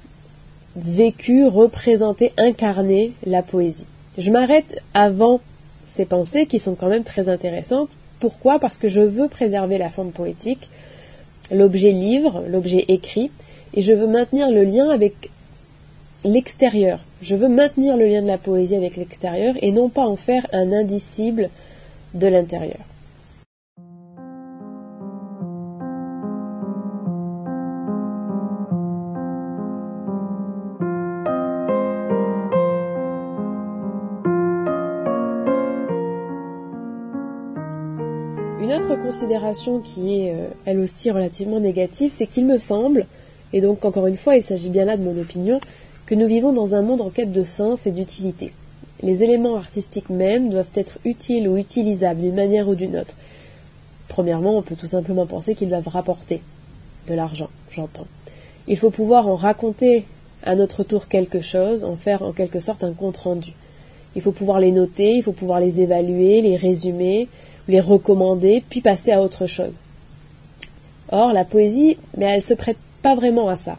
vécu, 0.77 1.47
représenté, 1.47 2.33
incarné 2.37 3.13
la 3.27 3.43
poésie. 3.43 3.87
Je 4.19 4.31
m'arrête 4.31 4.81
avant 4.95 5.41
ces 5.87 6.05
pensées 6.05 6.47
qui 6.47 6.59
sont 6.59 6.75
quand 6.75 6.89
même 6.89 7.05
très 7.05 7.29
intéressantes. 7.29 7.97
Pourquoi? 8.21 8.59
Parce 8.59 8.79
que 8.79 8.89
je 8.89 9.01
veux 9.01 9.29
préserver 9.29 9.79
la 9.79 9.91
forme 9.91 10.13
poétique, 10.13 10.69
l'objet 11.51 11.93
livre, 11.93 12.43
l'objet 12.49 12.85
écrit, 12.89 13.31
et 13.75 13.81
je 13.81 13.93
veux 13.93 14.07
maintenir 14.07 14.51
le 14.51 14.65
lien 14.65 14.89
avec 14.91 15.31
l'extérieur. 16.25 17.01
Je 17.21 17.37
veux 17.37 17.49
maintenir 17.49 17.97
le 17.97 18.07
lien 18.07 18.23
de 18.23 18.27
la 18.27 18.39
poésie 18.39 18.77
avec 18.77 18.97
l'extérieur 18.97 19.55
et 19.61 19.73
non 19.73 19.89
pas 19.89 20.07
en 20.07 20.17
faire 20.17 20.47
un 20.53 20.73
indicible 20.73 21.51
de 22.15 22.27
l'intérieur. 22.27 22.81
Une 38.63 38.73
autre 38.73 38.95
considération 38.95 39.81
qui 39.81 40.21
est 40.21 40.35
euh, 40.35 40.47
elle 40.67 40.79
aussi 40.79 41.11
relativement 41.11 41.59
négative, 41.59 42.13
c'est 42.13 42.29
qu'il 42.29 42.47
me 42.47 42.59
semble, 42.59 43.07
et 43.53 43.61
donc 43.61 43.85
encore 43.85 44.07
une 44.07 44.17
fois 44.17 44.37
il 44.37 44.43
s'agit 44.45 44.71
bien 44.71 44.85
là 44.85 44.97
de 44.97 45.03
mon 45.03 45.21
opinion, 45.21 45.61
que 46.07 46.15
nous 46.15 46.29
vivons 46.29 46.53
dans 46.53 46.77
un 46.77 46.83
monde 46.83 47.01
en 47.01 47.11
quête 47.11 47.33
de 47.33 47.43
sens 47.43 47.89
et 47.89 47.91
d'utilité. 47.91 48.53
Les 49.03 49.25
éléments 49.25 49.57
artistiques 49.57 50.11
mêmes 50.11 50.49
doivent 50.49 50.71
être 50.77 51.01
utiles 51.05 51.49
ou 51.49 51.57
utilisables 51.57 52.21
d'une 52.21 52.37
manière 52.37 52.69
ou 52.69 52.77
d'une 52.77 52.97
autre. 52.97 53.17
Premièrement, 54.07 54.59
on 54.59 54.63
peut 54.63 54.77
tout 54.77 54.87
simplement 54.87 55.27
penser 55.27 55.57
qu'ils 55.57 55.69
doivent 55.69 55.89
rapporter 55.89 56.41
de 57.09 57.15
l'argent, 57.15 57.49
j'entends. 57.69 58.07
Il 58.69 58.77
faut 58.77 58.91
pouvoir 58.91 59.27
en 59.27 59.35
raconter 59.35 60.05
à 60.45 60.55
notre 60.55 60.85
tour 60.85 61.09
quelque 61.09 61.41
chose, 61.41 61.83
en 61.83 61.97
faire 61.97 62.23
en 62.23 62.31
quelque 62.31 62.61
sorte 62.61 62.85
un 62.85 62.93
compte 62.93 63.17
rendu. 63.17 63.55
Il 64.15 64.23
faut 64.23 64.31
pouvoir 64.31 64.61
les 64.61 64.71
noter, 64.71 65.17
il 65.17 65.25
faut 65.25 65.33
pouvoir 65.33 65.59
les 65.59 65.81
évaluer, 65.81 66.43
les 66.43 66.55
résumer, 66.55 67.29
les 67.69 67.81
recommander, 67.81 68.63
puis 68.69 68.81
passer 68.81 69.13
à 69.13 69.23
autre 69.23 69.47
chose. 69.47 69.81
Or, 71.11 71.33
la 71.33 71.45
poésie, 71.45 71.99
mais 72.17 72.27
elle 72.27 72.43
se 72.43 72.55
prête 72.55 72.79
pas 73.03 73.15
vraiment 73.15 73.49
à 73.49 73.57
ça. 73.57 73.79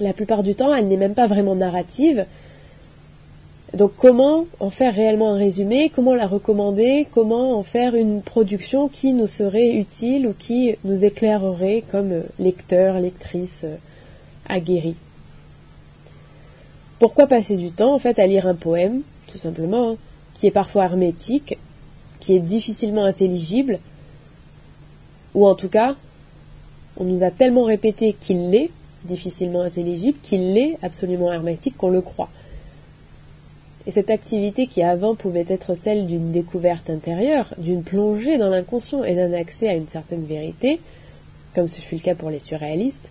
La 0.00 0.12
plupart 0.12 0.42
du 0.42 0.54
temps, 0.54 0.74
elle 0.74 0.88
n'est 0.88 0.96
même 0.96 1.14
pas 1.14 1.26
vraiment 1.26 1.54
narrative, 1.54 2.26
donc 3.74 3.92
comment 3.96 4.44
en 4.60 4.68
faire 4.68 4.94
réellement 4.94 5.32
un 5.32 5.38
résumé, 5.38 5.90
comment 5.94 6.14
la 6.14 6.26
recommander, 6.26 7.06
comment 7.10 7.58
en 7.58 7.62
faire 7.62 7.94
une 7.94 8.20
production 8.20 8.88
qui 8.88 9.14
nous 9.14 9.26
serait 9.26 9.70
utile 9.70 10.26
ou 10.26 10.34
qui 10.38 10.76
nous 10.84 11.06
éclairerait 11.06 11.82
comme 11.90 12.22
lecteur, 12.38 13.00
lectrice 13.00 13.62
euh, 13.64 13.76
aguerris? 14.46 14.96
Pourquoi 16.98 17.26
passer 17.26 17.56
du 17.56 17.70
temps 17.70 17.94
en 17.94 17.98
fait 17.98 18.18
à 18.18 18.26
lire 18.26 18.46
un 18.46 18.54
poème, 18.54 19.00
tout 19.26 19.38
simplement, 19.38 19.92
hein, 19.92 19.96
qui 20.34 20.46
est 20.46 20.52
parfois 20.52 20.84
hermétique, 20.84 21.56
qui 22.22 22.36
est 22.36 22.38
difficilement 22.38 23.04
intelligible, 23.04 23.80
ou 25.34 25.44
en 25.44 25.56
tout 25.56 25.68
cas, 25.68 25.96
on 26.96 27.02
nous 27.02 27.24
a 27.24 27.32
tellement 27.32 27.64
répété 27.64 28.12
qu'il 28.12 28.50
l'est, 28.50 28.70
difficilement 29.04 29.62
intelligible, 29.62 30.18
qu'il 30.22 30.54
l'est 30.54 30.78
absolument 30.82 31.32
hermétique 31.32 31.76
qu'on 31.76 31.90
le 31.90 32.00
croit. 32.00 32.28
Et 33.88 33.90
cette 33.90 34.10
activité 34.10 34.68
qui 34.68 34.84
avant 34.84 35.16
pouvait 35.16 35.46
être 35.48 35.74
celle 35.74 36.06
d'une 36.06 36.30
découverte 36.30 36.90
intérieure, 36.90 37.52
d'une 37.58 37.82
plongée 37.82 38.38
dans 38.38 38.50
l'inconscient 38.50 39.02
et 39.02 39.16
d'un 39.16 39.32
accès 39.32 39.68
à 39.68 39.74
une 39.74 39.88
certaine 39.88 40.24
vérité, 40.24 40.80
comme 41.56 41.66
ce 41.66 41.80
fut 41.80 41.96
le 41.96 42.02
cas 42.02 42.14
pour 42.14 42.30
les 42.30 42.38
surréalistes, 42.38 43.08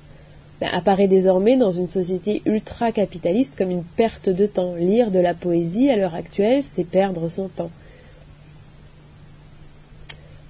ben, 0.61 0.69
apparaît 0.71 1.09
désormais 1.09 1.57
dans 1.57 1.71
une 1.71 1.87
société 1.87 2.41
ultra-capitaliste 2.45 3.57
comme 3.57 3.71
une 3.71 3.83
perte 3.83 4.29
de 4.29 4.45
temps. 4.45 4.73
Lire 4.75 5.11
de 5.11 5.19
la 5.19 5.33
poésie 5.33 5.89
à 5.89 5.97
l'heure 5.97 6.15
actuelle, 6.15 6.63
c'est 6.63 6.85
perdre 6.85 7.27
son 7.27 7.49
temps. 7.49 7.71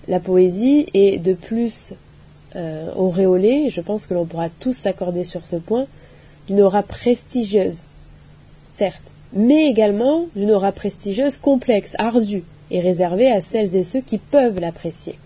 La 0.08 0.20
poésie 0.20 0.88
est 0.93 1.17
de 1.17 1.34
plus 1.34 1.93
euh, 2.55 2.91
auréolée, 2.96 3.70
je 3.70 3.81
pense 3.81 4.08
que 4.08 4.13
l'on 4.13 4.25
pourra 4.25 4.50
tous 4.50 4.74
s'accorder 4.74 5.24
sur 5.24 5.46
ce 5.46 5.55
point, 5.55 5.86
d'une 6.48 6.62
aura 6.62 6.84
prestigieuse, 6.84 7.84
certes, 8.67 9.03
mais 9.34 9.67
également 9.67 10.25
d'une 10.36 10.51
aura 10.51 10.72
prestigieuse 10.72 11.38
complexe, 11.38 11.96
ardue, 11.98 12.43
et 12.72 12.79
réservée 12.79 13.29
à 13.29 13.41
celles 13.41 13.75
et 13.75 13.84
ceux 13.84 14.01
qui 14.01 14.17
peuvent 14.17 14.60
l'apprécier. 14.60 15.17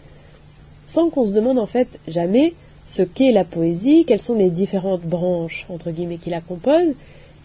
Sans 0.88 1.10
qu'on 1.10 1.26
se 1.26 1.32
demande 1.32 1.60
en 1.60 1.68
fait 1.68 2.00
jamais 2.08 2.54
ce 2.86 3.02
qu'est 3.02 3.32
la 3.32 3.44
poésie, 3.44 4.06
quelles 4.06 4.22
sont 4.22 4.36
les 4.36 4.50
différentes 4.50 5.02
branches, 5.02 5.66
entre 5.70 5.92
guillemets, 5.92 6.18
qui 6.18 6.30
la 6.30 6.42
composent, 6.42 6.96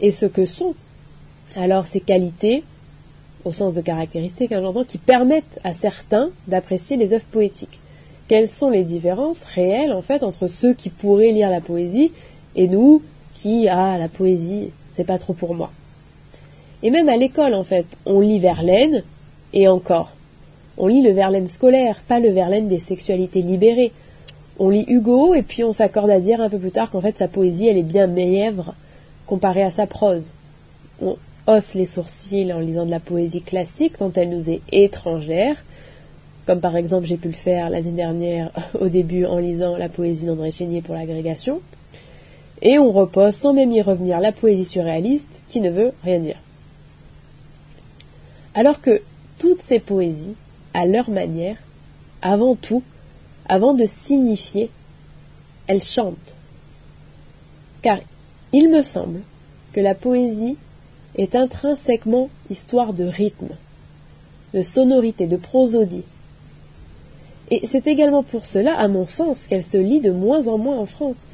et 0.01 0.11
ce 0.11 0.27
que 0.27 0.47
sont 0.47 0.75
alors 1.57 1.87
ces 1.87 2.01
qualités, 2.01 2.63
au 3.45 3.53
sens 3.53 3.75
de 3.75 3.81
caractéristiques, 3.81 4.53
hein, 4.53 4.61
j'entends, 4.63 4.85
qui 4.85 4.99
permettent 4.99 5.61
à 5.65 5.75
certains 5.75 6.31
d'apprécier 6.49 6.97
les 6.97 7.13
œuvres 7.13 7.25
poétiques. 7.31 7.79
Quelles 8.29 8.49
sont 8.49 8.71
les 8.71 8.85
différences 8.85 9.45
réelles, 9.45 9.93
en 9.93 10.03
fait, 10.03 10.23
entre 10.23 10.49
ceux 10.49 10.75
qui 10.75 10.91
pourraient 10.91 11.33
lire 11.33 11.51
la 11.51 11.61
poésie 11.61 12.13
et 12.57 12.69
nous 12.69 13.03
qui, 13.35 13.69
ah, 13.69 13.97
la 13.99 14.09
poésie, 14.09 14.71
c'est 14.95 15.05
pas 15.05 15.19
trop 15.19 15.33
pour 15.33 15.55
moi. 15.55 15.71
Et 16.83 16.91
même 16.91 17.09
à 17.09 17.17
l'école, 17.17 17.55
en 17.55 17.65
fait, 17.65 17.87
on 18.07 18.21
lit 18.21 18.39
Verlaine, 18.39 19.03
et 19.53 19.69
encore. 19.69 20.13
On 20.79 20.87
lit 20.87 21.03
le 21.03 21.11
Verlaine 21.11 21.49
scolaire, 21.49 22.01
pas 22.07 22.21
le 22.21 22.31
Verlaine 22.31 22.69
des 22.69 22.79
sexualités 22.79 23.43
libérées. 23.43 23.93
On 24.59 24.71
lit 24.71 24.85
Hugo, 24.89 25.35
et 25.35 25.43
puis 25.43 25.65
on 25.65 25.73
s'accorde 25.73 26.11
à 26.11 26.21
dire 26.21 26.41
un 26.41 26.49
peu 26.49 26.59
plus 26.59 26.71
tard 26.71 26.91
qu'en 26.91 27.01
fait 27.01 27.19
sa 27.19 27.29
poésie, 27.29 27.69
elle 27.69 27.79
est 27.79 27.83
bien 27.83 28.07
méèvre 28.07 28.75
comparée 29.27 29.63
à 29.63 29.71
sa 29.71 29.87
prose. 29.87 30.31
Hausse 31.47 31.75
les 31.75 31.87
sourcils 31.87 32.53
en 32.53 32.61
lisant 32.61 32.87
de 32.87 32.91
la 32.91 33.01
poésie 33.01 33.43
classique, 33.43 33.99
tant 33.99 34.13
elle 34.15 34.31
nous 34.31 34.51
est 34.51 34.61
étrangère, 34.73 35.57
comme 36.47 36.61
par 36.61 36.77
exemple 36.77 37.07
j'ai 37.07 37.17
pu 37.17 37.29
le 37.29 37.35
faire 37.35 37.71
l'année 37.71 37.93
dernière 37.93 38.51
au 38.81 38.89
début 38.89 39.25
en 39.25 39.39
lisant 39.39 39.77
la 39.77 39.89
poésie 39.89 40.27
d'André 40.27 40.51
Chénier 40.51 40.83
pour 40.83 40.95
l'agrégation, 40.95 41.61
et 42.63 42.79
on 42.79 42.91
repose 42.91 43.35
sans 43.35 43.53
même 43.53 43.73
y 43.73 43.83
revenir 43.83 44.21
la 44.21 44.33
poésie 44.33 44.65
surréaliste 44.65 45.43
qui 45.49 45.61
ne 45.61 45.71
veut 45.71 45.93
rien 46.05 46.19
dire. 46.19 46.37
Alors 48.55 48.81
que 48.81 49.01
toutes 49.39 49.63
ces 49.63 49.81
poésies, 49.81 50.35
à 50.75 50.87
leur 50.87 51.11
manière, 51.11 51.57
avant 52.21 52.55
tout, 52.55 52.83
avant 53.49 53.75
de 53.75 53.87
signifier, 53.87 54.71
elles 55.67 55.83
chantent. 55.83 56.35
Car 57.83 57.99
il 58.53 58.69
me 58.69 58.83
semble 58.83 59.21
que 59.73 59.81
la 59.81 59.95
poésie 59.95 60.57
est 61.17 61.35
intrinsèquement 61.35 62.31
histoire 62.51 62.93
de 62.93 63.05
rythme, 63.05 63.51
de 64.55 64.63
sonorité, 64.63 65.27
de 65.27 65.37
prosodie. 65.37 66.05
Et 67.51 67.67
c'est 67.67 67.87
également 67.87 68.23
pour 68.23 68.47
cela, 68.47 68.79
à 68.79 68.89
mon 68.89 69.07
sens, 69.07 69.47
qu'elle 69.49 69.65
se 69.65 69.77
lit 69.77 70.01
de 70.01 70.13
moins 70.13 70.49
en 70.49 70.57
moins 70.57 70.79
en 70.79 70.87
France, 70.87 71.25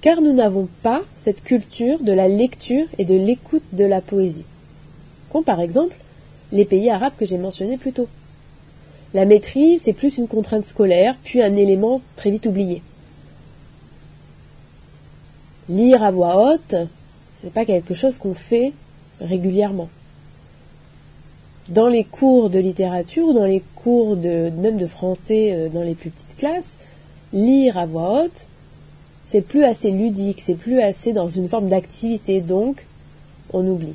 car 0.00 0.20
nous 0.20 0.32
n'avons 0.32 0.68
pas 0.82 1.02
cette 1.16 1.42
culture 1.42 2.00
de 2.00 2.12
la 2.12 2.28
lecture 2.28 2.86
et 2.98 3.04
de 3.04 3.14
l'écoute 3.14 3.62
de 3.72 3.84
la 3.84 4.00
poésie. 4.00 4.44
Comme 5.32 5.44
par 5.44 5.60
exemple 5.60 5.96
les 6.52 6.64
pays 6.64 6.90
arabes 6.90 7.14
que 7.18 7.26
j'ai 7.26 7.38
mentionnés 7.38 7.76
plus 7.76 7.92
tôt. 7.92 8.08
La 9.14 9.24
maîtrise, 9.24 9.82
c'est 9.84 9.92
plus 9.92 10.18
une 10.18 10.28
contrainte 10.28 10.64
scolaire, 10.64 11.16
puis 11.24 11.42
un 11.42 11.54
élément 11.54 12.00
très 12.16 12.30
vite 12.30 12.46
oublié. 12.46 12.82
Lire 15.68 16.02
à 16.04 16.10
voix 16.10 16.52
haute, 16.52 16.76
c'est 17.36 17.52
pas 17.52 17.64
quelque 17.64 17.94
chose 17.94 18.18
qu'on 18.18 18.34
fait 18.34 18.72
régulièrement. 19.20 19.88
Dans 21.68 21.88
les 21.88 22.04
cours 22.04 22.48
de 22.48 22.58
littérature 22.58 23.34
dans 23.34 23.44
les 23.44 23.62
cours 23.74 24.16
de, 24.16 24.50
même 24.50 24.76
de 24.76 24.86
français 24.86 25.52
euh, 25.52 25.68
dans 25.68 25.82
les 25.82 25.94
plus 25.94 26.10
petites 26.10 26.36
classes, 26.36 26.76
lire 27.32 27.76
à 27.76 27.86
voix 27.86 28.24
haute, 28.24 28.46
c'est 29.24 29.42
plus 29.42 29.64
assez 29.64 29.90
ludique, 29.90 30.40
c'est 30.40 30.54
plus 30.54 30.80
assez 30.80 31.12
dans 31.12 31.28
une 31.28 31.48
forme 31.48 31.68
d'activité, 31.68 32.40
donc 32.40 32.86
on 33.52 33.66
oublie. 33.66 33.94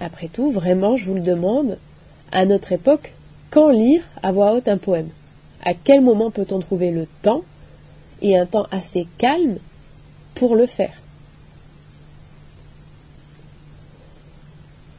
Après 0.00 0.28
tout, 0.28 0.50
vraiment, 0.50 0.96
je 0.96 1.04
vous 1.06 1.14
le 1.14 1.20
demande, 1.20 1.78
à 2.32 2.44
notre 2.44 2.72
époque, 2.72 3.14
quand 3.50 3.70
lire 3.70 4.02
à 4.22 4.32
voix 4.32 4.52
haute 4.52 4.68
un 4.68 4.78
poème? 4.78 5.08
À 5.64 5.74
quel 5.74 6.00
moment 6.00 6.30
peut-on 6.30 6.60
trouver 6.60 6.90
le 6.90 7.06
temps 7.22 7.42
et 8.22 8.36
un 8.36 8.46
temps 8.46 8.66
assez 8.70 9.06
calme 9.18 9.58
pour 10.34 10.56
le 10.56 10.66
faire? 10.66 10.94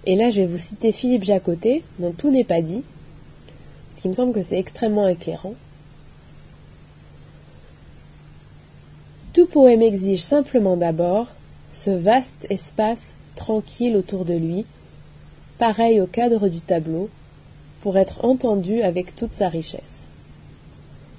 Et 0.09 0.15
là, 0.15 0.31
je 0.31 0.41
vais 0.41 0.47
vous 0.47 0.57
citer 0.57 0.91
Philippe 0.91 1.23
Jacotet, 1.23 1.83
dont 1.99 2.13
tout 2.13 2.31
n'est 2.31 2.43
pas 2.43 2.63
dit, 2.63 2.81
ce 3.95 4.01
qui 4.01 4.07
me 4.07 4.13
semble 4.13 4.33
que 4.33 4.41
c'est 4.41 4.57
extrêmement 4.57 5.07
éclairant. 5.07 5.53
Tout 9.33 9.45
poème 9.45 9.83
exige 9.83 10.23
simplement 10.23 10.77
d'abord 10.77 11.27
ce 11.73 11.91
vaste 11.91 12.47
espace 12.49 13.11
tranquille 13.35 13.95
autour 13.95 14.25
de 14.25 14.33
lui, 14.33 14.65
pareil 15.59 16.01
au 16.01 16.07
cadre 16.07 16.47
du 16.47 16.61
tableau, 16.61 17.07
pour 17.81 17.95
être 17.95 18.25
entendu 18.25 18.81
avec 18.81 19.15
toute 19.15 19.33
sa 19.33 19.47
richesse. 19.47 20.05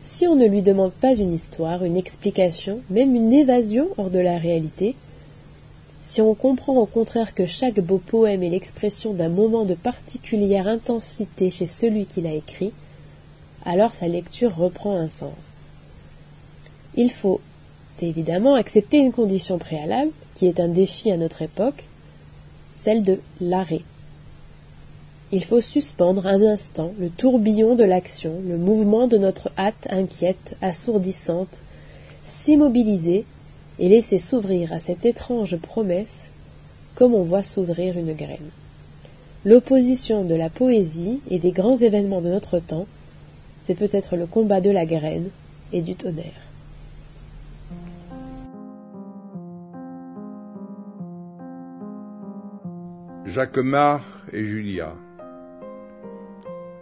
Si 0.03 0.27
on 0.27 0.35
ne 0.35 0.49
lui 0.49 0.63
demande 0.63 0.91
pas 0.95 1.15
une 1.15 1.33
histoire, 1.33 1.85
une 1.85 1.97
explication, 1.97 2.81
même 2.91 3.15
une 3.15 3.33
évasion 3.33 3.87
hors 3.99 4.11
de 4.11 4.19
la 4.19 4.37
réalité, 4.37 4.97
si 6.03 6.21
on 6.21 6.35
comprend 6.35 6.77
au 6.77 6.87
contraire 6.87 7.35
que 7.35 7.47
chaque 7.47 7.81
beau 7.81 7.99
poème 7.99 8.43
est 8.43 8.51
l'expression 8.51 9.13
d'un 9.13 9.29
moment 9.29 9.65
de 9.65 9.75
particulière 9.75 10.67
intensité 10.67 11.51
chez 11.51 11.67
celui 11.67 12.07
qui 12.07 12.21
l'a 12.21 12.33
écrit, 12.33 12.73
alors 13.65 13.95
sa 13.95 14.09
lecture 14.09 14.57
reprend 14.57 14.97
un 14.97 15.09
sens. 15.09 15.59
Il 16.97 17.11
faut 17.11 17.41
évidemment 18.03 18.55
accepter 18.55 18.99
une 18.99 19.13
condition 19.13 19.59
préalable, 19.59 20.11
qui 20.35 20.47
est 20.47 20.61
un 20.61 20.69
défi 20.69 21.11
à 21.11 21.17
notre 21.17 21.43
époque, 21.43 21.87
celle 22.75 23.03
de 23.03 23.21
l'arrêt. 23.41 23.83
Il 25.33 25.45
faut 25.45 25.61
suspendre 25.61 26.27
un 26.27 26.43
instant 26.43 26.93
le 26.99 27.09
tourbillon 27.09 27.77
de 27.77 27.85
l'action, 27.85 28.33
le 28.49 28.57
mouvement 28.57 29.07
de 29.07 29.19
notre 29.19 29.51
hâte 29.59 29.87
inquiète, 29.91 30.57
assourdissante, 30.61 31.61
s'immobiliser 32.25 33.25
et 33.81 33.89
laisser 33.89 34.19
s'ouvrir 34.19 34.73
à 34.73 34.79
cette 34.79 35.07
étrange 35.07 35.57
promesse 35.57 36.29
comme 36.95 37.15
on 37.15 37.23
voit 37.23 37.43
s'ouvrir 37.43 37.99
une 37.99 38.13
graine. 38.13 38.51
L'opposition 39.47 40.23
de 40.23 40.35
la 40.35 40.51
poésie 40.51 41.21
et 41.31 41.39
des 41.39 41.51
grands 41.51 41.79
événements 41.79 42.21
de 42.21 42.29
notre 42.29 42.59
temps, 42.59 42.87
c'est 43.63 43.75
peut-être 43.75 44.17
le 44.17 44.27
combat 44.27 44.61
de 44.61 44.71
la 44.71 44.85
graine 44.85 45.31
et 45.73 45.81
du 45.81 45.95
tonnerre. 45.95 46.27
Jacquemart 53.25 54.05
et 54.33 54.45
Julia. 54.45 54.93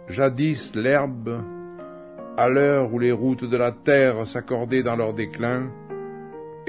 Jadis 0.09 0.71
l'herbe, 0.75 1.43
à 2.35 2.49
l'heure 2.49 2.91
où 2.91 2.99
les 2.99 3.11
routes 3.11 3.45
de 3.45 3.55
la 3.55 3.71
terre 3.71 4.27
s'accordaient 4.27 4.83
dans 4.83 4.95
leur 4.95 5.13
déclin, 5.13 5.69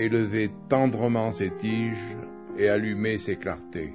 élevait 0.00 0.50
tendrement 0.68 1.32
ses 1.32 1.50
tiges 1.50 2.16
et 2.58 2.68
allumait 2.68 3.18
ses 3.18 3.36
clartés. 3.36 3.92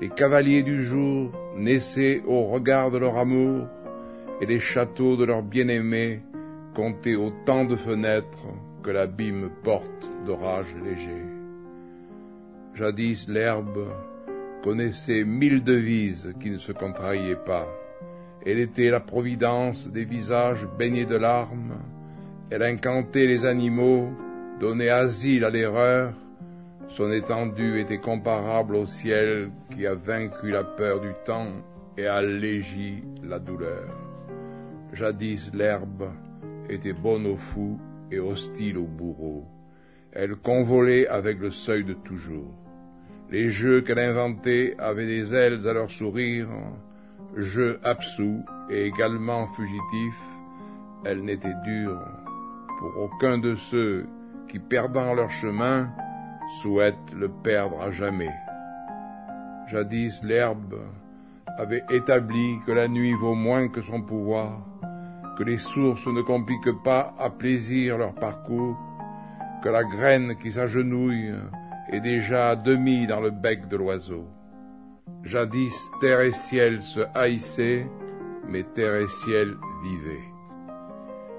Les 0.00 0.08
cavaliers 0.08 0.62
du 0.62 0.82
jour 0.82 1.30
naissaient 1.56 2.22
au 2.26 2.46
regard 2.46 2.90
de 2.90 2.98
leur 2.98 3.16
amour, 3.16 3.66
et 4.40 4.46
les 4.46 4.58
châteaux 4.58 5.16
de 5.16 5.24
leurs 5.24 5.42
bien-aimés 5.42 6.20
comptaient 6.74 7.14
autant 7.14 7.64
de 7.64 7.76
fenêtres 7.76 8.48
que 8.82 8.90
l'abîme 8.90 9.50
porte 9.62 10.10
d'orage 10.26 10.74
léger. 10.84 11.22
Jadis 12.74 13.26
l'herbe 13.28 13.86
connaissait 14.64 15.24
mille 15.24 15.62
devises 15.62 16.34
qui 16.40 16.50
ne 16.50 16.58
se 16.58 16.72
contrariaient 16.72 17.36
pas. 17.36 17.68
Elle 18.44 18.58
était 18.58 18.90
la 18.90 19.00
providence 19.00 19.88
des 19.88 20.04
visages 20.04 20.66
baignés 20.78 21.06
de 21.06 21.16
larmes. 21.16 21.78
Elle 22.50 22.62
incantait 22.62 23.26
les 23.26 23.46
animaux, 23.46 24.08
donnait 24.60 24.88
asile 24.88 25.44
à 25.44 25.50
l'erreur. 25.50 26.12
Son 26.88 27.10
étendue 27.10 27.80
était 27.80 27.98
comparable 27.98 28.76
au 28.76 28.86
ciel 28.86 29.50
qui 29.70 29.86
a 29.86 29.94
vaincu 29.94 30.50
la 30.50 30.62
peur 30.62 31.00
du 31.00 31.12
temps 31.24 31.48
et 31.96 32.06
allégi 32.06 33.02
la 33.22 33.38
douleur. 33.38 33.88
Jadis 34.92 35.50
l'herbe 35.52 36.10
était 36.68 36.92
bonne 36.92 37.26
aux 37.26 37.36
fous 37.36 37.80
et 38.10 38.18
hostile 38.18 38.78
aux 38.78 38.86
bourreaux. 38.86 39.44
Elle 40.12 40.36
convolait 40.36 41.08
avec 41.08 41.40
le 41.40 41.50
seuil 41.50 41.84
de 41.84 41.94
toujours. 41.94 42.54
Les 43.30 43.50
jeux 43.50 43.80
qu'elle 43.80 43.98
inventait 43.98 44.76
avaient 44.78 45.06
des 45.06 45.34
ailes 45.34 45.66
à 45.66 45.72
leur 45.72 45.90
sourire, 45.90 46.48
jeux 47.36 47.80
absous 47.82 48.44
et 48.70 48.84
également 48.86 49.48
fugitifs. 49.48 50.22
Elle 51.04 51.24
n'était 51.24 51.56
dure 51.64 51.98
pour 52.78 53.02
aucun 53.02 53.38
de 53.38 53.56
ceux 53.56 54.06
qui, 54.54 54.60
perdant 54.60 55.14
leur 55.14 55.32
chemin, 55.32 55.90
souhaitent 56.62 57.12
le 57.12 57.28
perdre 57.28 57.82
à 57.82 57.90
jamais. 57.90 58.30
Jadis 59.66 60.20
l'herbe 60.22 60.76
avait 61.58 61.82
établi 61.90 62.60
que 62.64 62.70
la 62.70 62.86
nuit 62.86 63.14
vaut 63.14 63.34
moins 63.34 63.66
que 63.66 63.82
son 63.82 64.00
pouvoir, 64.00 64.64
que 65.36 65.42
les 65.42 65.58
sources 65.58 66.06
ne 66.06 66.22
compliquent 66.22 66.84
pas 66.84 67.16
à 67.18 67.30
plaisir 67.30 67.98
leur 67.98 68.14
parcours, 68.14 68.78
que 69.60 69.68
la 69.68 69.82
graine 69.82 70.36
qui 70.36 70.52
s'agenouille 70.52 71.34
et 71.90 72.00
déjà 72.00 72.50
à 72.50 72.56
demi 72.56 73.08
dans 73.08 73.20
le 73.20 73.32
bec 73.32 73.66
de 73.66 73.76
l'oiseau. 73.76 74.28
Jadis 75.24 75.74
terre 76.00 76.20
et 76.20 76.30
ciel 76.32 76.80
se 76.80 77.00
haïssaient, 77.12 77.88
mais 78.48 78.62
terre 78.62 79.00
et 79.00 79.08
ciel 79.08 79.56
vivaient. 79.82 80.28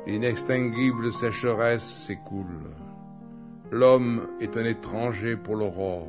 L'inextinguible 0.06 1.14
sécheresse 1.14 2.06
s'écoule. 2.06 2.75
L'homme 3.72 4.28
est 4.40 4.58
un 4.58 4.66
étranger 4.66 5.36
pour 5.36 5.56
l'aurore. 5.56 6.08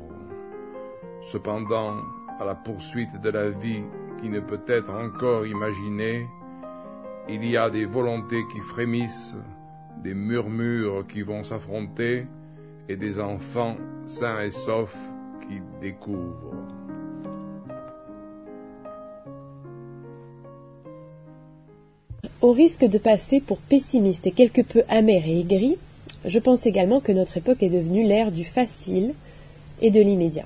Cependant, 1.31 1.97
à 2.39 2.45
la 2.45 2.55
poursuite 2.55 3.19
de 3.21 3.29
la 3.29 3.49
vie 3.49 3.83
qui 4.21 4.29
ne 4.29 4.39
peut 4.39 4.61
être 4.67 4.93
encore 4.93 5.45
imaginée, 5.45 6.27
il 7.27 7.43
y 7.43 7.57
a 7.57 7.69
des 7.69 7.85
volontés 7.85 8.43
qui 8.53 8.59
frémissent, 8.59 9.35
des 10.03 10.13
murmures 10.13 11.05
qui 11.07 11.23
vont 11.23 11.43
s'affronter, 11.43 12.27
et 12.89 12.95
des 12.95 13.19
enfants 13.19 13.75
sains 14.05 14.41
et 14.41 14.51
saufs 14.51 14.95
qui 15.47 15.61
découvrent. 15.81 16.53
Au 22.41 22.53
risque 22.53 22.85
de 22.85 22.97
passer 22.97 23.41
pour 23.41 23.57
pessimiste 23.57 24.27
et 24.27 24.31
quelque 24.31 24.61
peu 24.61 24.83
amer 24.87 25.23
et 25.25 25.39
aigri, 25.39 25.77
je 26.27 26.39
pense 26.39 26.65
également 26.65 26.99
que 26.99 27.11
notre 27.11 27.37
époque 27.37 27.63
est 27.63 27.69
devenue 27.69 28.05
l'ère 28.05 28.31
du 28.31 28.43
facile 28.43 29.13
et 29.81 29.91
de 29.91 30.01
l'immédiat. 30.01 30.45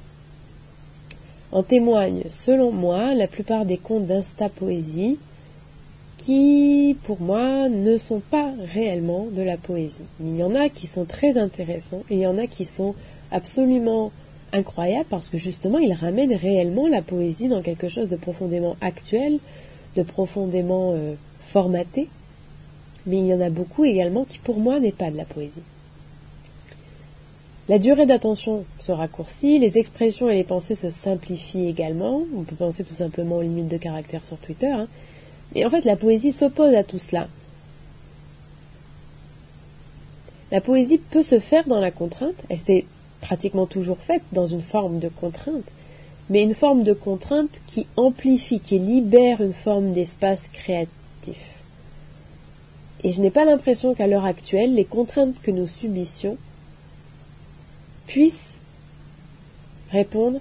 En 1.51 1.63
témoignent, 1.63 2.23
selon 2.29 2.71
moi, 2.71 3.13
la 3.13 3.27
plupart 3.27 3.65
des 3.65 3.77
contes 3.77 4.05
d'Insta 4.05 4.47
Poésie, 4.47 5.17
qui, 6.17 6.95
pour 7.03 7.19
moi, 7.19 7.67
ne 7.67 7.97
sont 7.97 8.19
pas 8.19 8.53
réellement 8.73 9.27
de 9.31 9.41
la 9.41 9.57
poésie. 9.57 10.03
Il 10.19 10.35
y 10.35 10.43
en 10.43 10.53
a 10.53 10.69
qui 10.69 10.85
sont 10.85 11.05
très 11.05 11.37
intéressants 11.37 12.03
et 12.09 12.15
il 12.15 12.21
y 12.21 12.27
en 12.27 12.37
a 12.37 12.45
qui 12.45 12.63
sont 12.63 12.93
absolument 13.31 14.11
incroyables 14.53 15.07
parce 15.09 15.29
que 15.29 15.37
justement, 15.37 15.79
ils 15.79 15.93
ramènent 15.93 16.35
réellement 16.35 16.87
la 16.87 17.01
poésie 17.01 17.47
dans 17.47 17.61
quelque 17.61 17.89
chose 17.89 18.07
de 18.07 18.15
profondément 18.15 18.75
actuel, 18.81 19.39
de 19.95 20.03
profondément 20.03 20.93
euh, 20.93 21.15
formaté. 21.39 22.07
Mais 23.05 23.19
il 23.19 23.25
y 23.25 23.33
en 23.33 23.41
a 23.41 23.49
beaucoup 23.49 23.83
également 23.83 24.25
qui, 24.25 24.37
pour 24.39 24.59
moi, 24.59 24.79
n'est 24.79 24.91
pas 24.91 25.11
de 25.11 25.17
la 25.17 25.25
poésie. 25.25 25.63
La 27.69 27.79
durée 27.79 28.05
d'attention 28.05 28.65
se 28.79 28.91
raccourcit, 28.91 29.59
les 29.59 29.77
expressions 29.77 30.29
et 30.29 30.35
les 30.35 30.43
pensées 30.43 30.75
se 30.75 30.89
simplifient 30.89 31.69
également. 31.69 32.23
On 32.35 32.43
peut 32.43 32.55
penser 32.55 32.83
tout 32.83 32.95
simplement 32.95 33.37
aux 33.37 33.41
limites 33.41 33.69
de 33.69 33.77
caractère 33.77 34.25
sur 34.25 34.37
Twitter. 34.37 34.71
Hein. 34.71 34.87
Et 35.55 35.65
en 35.65 35.69
fait, 35.69 35.85
la 35.85 35.95
poésie 35.95 36.31
s'oppose 36.31 36.73
à 36.73 36.83
tout 36.83 36.99
cela. 36.99 37.27
La 40.51 40.59
poésie 40.59 40.97
peut 40.97 41.23
se 41.23 41.39
faire 41.39 41.65
dans 41.67 41.79
la 41.79 41.91
contrainte, 41.91 42.43
elle 42.49 42.59
s'est 42.59 42.85
pratiquement 43.21 43.67
toujours 43.67 43.99
faite 43.99 44.23
dans 44.33 44.47
une 44.47 44.61
forme 44.61 44.99
de 44.99 45.07
contrainte, 45.07 45.63
mais 46.29 46.43
une 46.43 46.53
forme 46.53 46.83
de 46.83 46.93
contrainte 46.93 47.61
qui 47.67 47.87
amplifie, 47.95 48.59
qui 48.59 48.79
libère 48.79 49.39
une 49.39 49.53
forme 49.53 49.93
d'espace 49.93 50.49
créatif. 50.49 51.50
Et 53.03 53.11
je 53.11 53.21
n'ai 53.21 53.31
pas 53.31 53.45
l'impression 53.45 53.93
qu'à 53.93 54.07
l'heure 54.07 54.25
actuelle, 54.25 54.75
les 54.75 54.85
contraintes 54.85 55.41
que 55.41 55.51
nous 55.51 55.67
subissions 55.67 56.37
puissent 58.07 58.57
répondre 59.91 60.39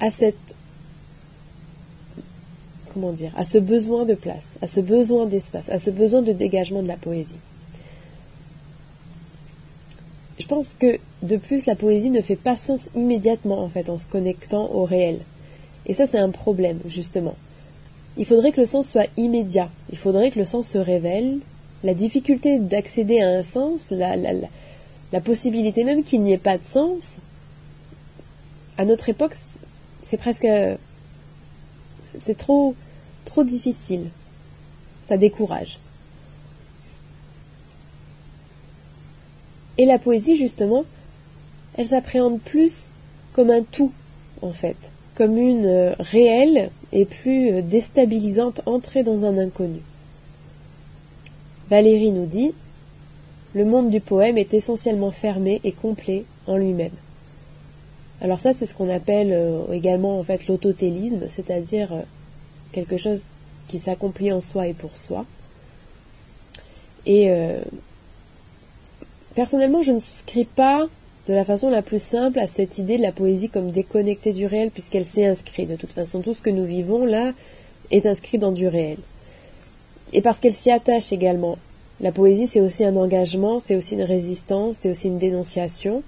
à 0.00 0.08
à 3.36 3.44
ce 3.44 3.58
besoin 3.58 4.04
de 4.04 4.14
place, 4.14 4.58
à 4.62 4.66
ce 4.66 4.80
besoin 4.80 5.26
d'espace, 5.26 5.68
à 5.68 5.78
ce 5.78 5.90
besoin 5.90 6.22
de 6.22 6.32
dégagement 6.32 6.82
de 6.82 6.88
la 6.88 6.96
poésie. 6.96 7.38
Je 10.38 10.46
pense 10.46 10.74
que 10.74 10.98
de 11.22 11.36
plus 11.36 11.66
la 11.66 11.76
poésie 11.76 12.10
ne 12.10 12.22
fait 12.22 12.36
pas 12.36 12.56
sens 12.56 12.88
immédiatement 12.94 13.62
en 13.62 13.68
fait 13.68 13.90
en 13.90 13.98
se 13.98 14.06
connectant 14.06 14.70
au 14.72 14.84
réel. 14.84 15.20
Et 15.86 15.92
ça 15.92 16.06
c'est 16.06 16.18
un 16.18 16.30
problème 16.30 16.80
justement. 16.86 17.36
Il 18.20 18.26
faudrait 18.26 18.52
que 18.52 18.60
le 18.60 18.66
sens 18.66 18.86
soit 18.86 19.06
immédiat. 19.16 19.70
Il 19.90 19.96
faudrait 19.96 20.30
que 20.30 20.38
le 20.38 20.44
sens 20.44 20.68
se 20.68 20.76
révèle. 20.76 21.38
La 21.82 21.94
difficulté 21.94 22.58
d'accéder 22.58 23.18
à 23.22 23.38
un 23.38 23.42
sens, 23.42 23.92
la, 23.92 25.20
possibilité 25.22 25.84
même 25.84 26.04
qu'il 26.04 26.20
n'y 26.20 26.34
ait 26.34 26.38
pas 26.38 26.58
de 26.58 26.62
sens, 26.62 27.18
à 28.76 28.84
notre 28.84 29.08
époque, 29.08 29.34
c'est 30.04 30.18
presque 30.18 30.46
c'est 32.18 32.36
trop, 32.36 32.74
trop 33.24 33.42
difficile. 33.42 34.10
Ça 35.02 35.16
décourage. 35.16 35.78
Et 39.78 39.86
la 39.86 39.98
poésie, 39.98 40.36
justement, 40.36 40.84
elle 41.72 41.86
s'appréhende 41.86 42.38
plus 42.38 42.90
comme 43.32 43.48
un 43.48 43.62
tout, 43.62 43.92
en 44.42 44.52
fait, 44.52 44.76
comme 45.20 45.36
une 45.36 45.66
euh, 45.66 45.92
réelle 45.98 46.70
et 46.92 47.04
plus 47.04 47.52
euh, 47.52 47.60
déstabilisante 47.60 48.62
entrée 48.64 49.02
dans 49.02 49.26
un 49.26 49.36
inconnu. 49.36 49.82
Valérie 51.68 52.10
nous 52.10 52.24
dit 52.24 52.54
Le 53.52 53.66
monde 53.66 53.90
du 53.90 54.00
poème 54.00 54.38
est 54.38 54.54
essentiellement 54.54 55.10
fermé 55.10 55.60
et 55.62 55.72
complet 55.72 56.24
en 56.46 56.56
lui-même. 56.56 56.94
Alors 58.22 58.40
ça, 58.40 58.54
c'est 58.54 58.64
ce 58.64 58.74
qu'on 58.74 58.88
appelle 58.88 59.34
euh, 59.34 59.70
également 59.72 60.18
en 60.18 60.22
fait 60.22 60.46
l'autotélisme, 60.46 61.28
c'est-à-dire 61.28 61.90
quelque 62.72 62.96
chose 62.96 63.26
qui 63.68 63.78
s'accomplit 63.78 64.32
en 64.32 64.40
soi 64.40 64.68
et 64.68 64.74
pour 64.74 64.96
soi. 64.96 65.26
Et 67.04 67.30
personnellement, 69.34 69.82
je 69.82 69.92
ne 69.92 69.98
souscris 69.98 70.44
pas 70.44 70.88
de 71.28 71.34
la 71.34 71.44
façon 71.44 71.70
la 71.70 71.82
plus 71.82 72.02
simple 72.02 72.38
à 72.38 72.46
cette 72.46 72.78
idée 72.78 72.96
de 72.96 73.02
la 73.02 73.12
poésie 73.12 73.48
comme 73.48 73.70
déconnectée 73.70 74.32
du 74.32 74.46
réel, 74.46 74.70
puisqu'elle 74.70 75.04
s'est 75.04 75.26
inscrite. 75.26 75.68
De 75.68 75.76
toute 75.76 75.92
façon, 75.92 76.20
tout 76.20 76.34
ce 76.34 76.42
que 76.42 76.50
nous 76.50 76.64
vivons 76.64 77.04
là 77.04 77.32
est 77.90 78.06
inscrit 78.06 78.38
dans 78.38 78.52
du 78.52 78.66
réel. 78.68 78.98
Et 80.12 80.22
parce 80.22 80.40
qu'elle 80.40 80.52
s'y 80.52 80.70
attache 80.70 81.12
également. 81.12 81.58
La 82.00 82.12
poésie, 82.12 82.46
c'est 82.46 82.60
aussi 82.60 82.84
un 82.84 82.96
engagement, 82.96 83.60
c'est 83.60 83.76
aussi 83.76 83.94
une 83.94 84.02
résistance, 84.02 84.78
c'est 84.80 84.90
aussi 84.90 85.08
une 85.08 85.18
dénonciation. 85.18 86.02